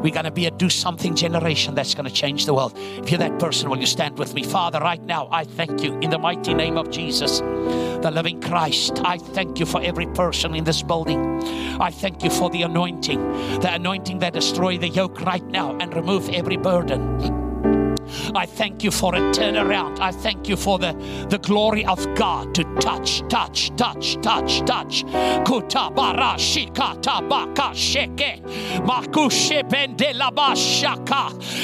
[0.02, 2.72] We're going to be a do something generation that's going to change the world.
[2.76, 4.42] If you're that person, will you stand with me?
[4.42, 9.00] Father, right now, I thank you in the mighty name of Jesus, the living Christ.
[9.04, 11.42] I thank you for every person in this building.
[11.80, 13.20] I thank you for the anointing,
[13.60, 17.37] the anointing that destroy the yoke right now and remove every burden.
[18.36, 20.00] I thank you for a turnaround.
[20.00, 20.92] I thank you for the,
[21.28, 25.04] the glory of God to touch, touch, touch, touch, touch.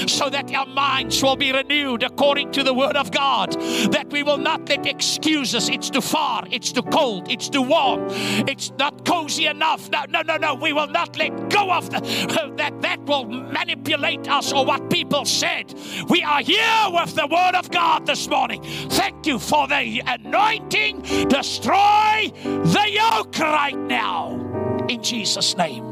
[0.07, 3.53] So that our minds will be renewed according to the word of God.
[3.93, 5.69] That we will not let excuses.
[5.69, 6.45] It's too far.
[6.51, 7.31] It's too cold.
[7.31, 8.07] It's too warm.
[8.49, 9.91] It's not cozy enough.
[9.91, 10.55] No, no, no, no.
[10.55, 12.01] We will not let go of the,
[12.57, 12.75] that.
[12.85, 15.75] That will manipulate us or what people said.
[16.09, 16.54] We are here
[16.93, 18.63] with the word of God this morning.
[18.91, 21.03] Thank you for the anointing.
[21.29, 24.87] Destroy the yoke right now.
[24.89, 25.85] In Jesus' name.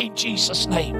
[0.00, 0.96] In Jesus' name.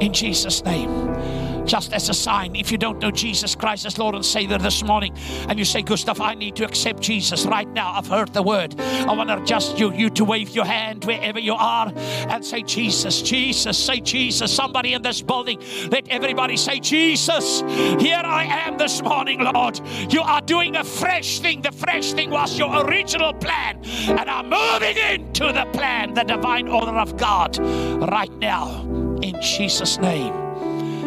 [0.00, 2.56] In Jesus' name just as a sign.
[2.56, 5.14] If you don't know Jesus Christ as Lord and Savior this morning,
[5.48, 7.92] and you say, Gustav, I need to accept Jesus right now.
[7.92, 8.80] I've heard the word.
[8.80, 12.62] I want to just you, you to wave your hand wherever you are and say,
[12.62, 14.52] Jesus, Jesus, say Jesus.
[14.52, 17.60] Somebody in this building, let everybody say, Jesus,
[18.00, 19.78] here I am this morning, Lord.
[20.10, 21.60] You are doing a fresh thing.
[21.60, 26.68] The fresh thing was your original plan, and I'm moving into the plan, the divine
[26.68, 28.82] order of God right now
[29.22, 30.47] in Jesus' name.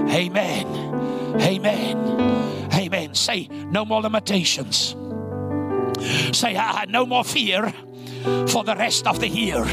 [0.09, 0.67] Amen.
[1.41, 2.71] Amen.
[2.73, 3.15] Amen.
[3.15, 4.95] Say, no more limitations.
[6.31, 7.73] Say, I no more fear
[8.47, 9.65] for the rest of the year.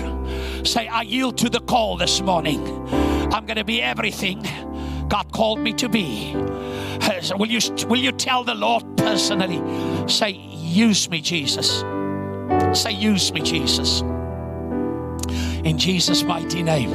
[0.65, 2.61] Say, I yield to the call this morning.
[3.33, 4.43] I'm going to be everything
[5.09, 6.35] God called me to be.
[7.23, 9.63] So will you will you tell the Lord personally?
[10.09, 11.81] Say, use me, Jesus.
[12.73, 14.03] Say, use me, Jesus.
[15.65, 16.91] In Jesus' mighty name.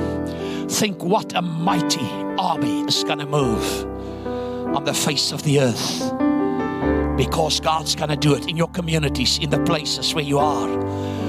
[0.73, 2.09] Think what a mighty
[2.39, 3.85] army is going to move
[4.75, 5.99] on the face of the earth
[7.15, 10.67] because God's going to do it in your communities, in the places where you are.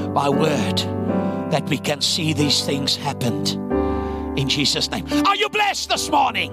[0.08, 0.78] My word,
[1.50, 3.46] that we can see these things happen
[4.38, 5.06] in Jesus' name.
[5.26, 6.50] Are you blessed this morning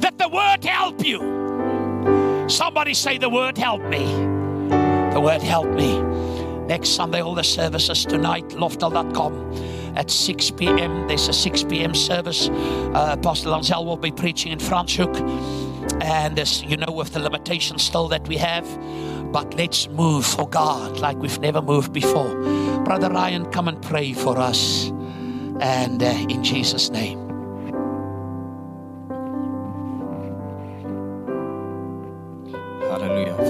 [0.00, 2.46] that the word help you?
[2.50, 4.04] Somebody say, The word help me.
[5.14, 6.02] The word help me.
[6.66, 11.08] Next Sunday, all the services tonight, lofdal.com at 6 p.m.
[11.08, 11.94] There's a 6 p.m.
[11.94, 12.48] service.
[12.48, 15.16] Uh, Pastor Lanzel will be preaching in Franschhoek.
[16.02, 18.66] And as you know, with the limitations still that we have,
[19.32, 22.34] but let's move for God like we've never moved before.
[22.84, 24.88] Brother Ryan, come and pray for us.
[25.60, 27.27] And uh, in Jesus' name.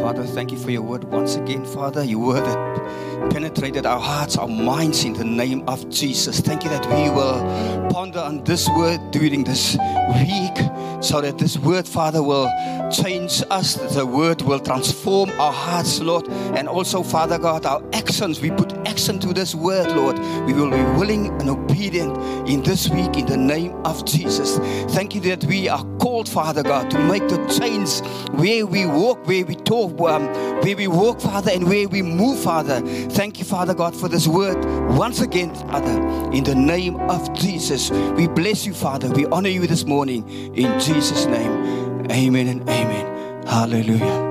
[0.01, 2.05] Father, thank you for your word once again, Father.
[2.05, 6.41] Your word that penetrated our hearts, our minds in the name of Jesus.
[6.41, 9.77] Thank you that we will ponder on this word during this
[10.21, 10.57] week
[11.01, 12.51] so that this word, Father, will
[12.91, 13.75] change us.
[13.95, 16.29] The word will transform our hearts, Lord.
[16.29, 18.41] And also, Father God, our actions.
[18.41, 20.19] We put action to this word, Lord.
[20.47, 22.17] We will be willing and obedient
[22.49, 24.59] in this week in the name of Jesus.
[24.95, 28.01] Thank you that we are called, Father God, to make the change
[28.39, 30.27] where we walk, where we talk, um,
[30.63, 32.81] where we walk, Father, and where we move, Father.
[33.11, 34.65] Thank you, Father God, for this word
[34.97, 36.01] once again, Father,
[36.33, 37.91] in the name of Jesus.
[37.91, 39.11] We bless you, Father.
[39.11, 42.07] We honor you this morning in Jesus' name.
[42.11, 43.47] Amen and amen.
[43.47, 44.28] Hallelujah.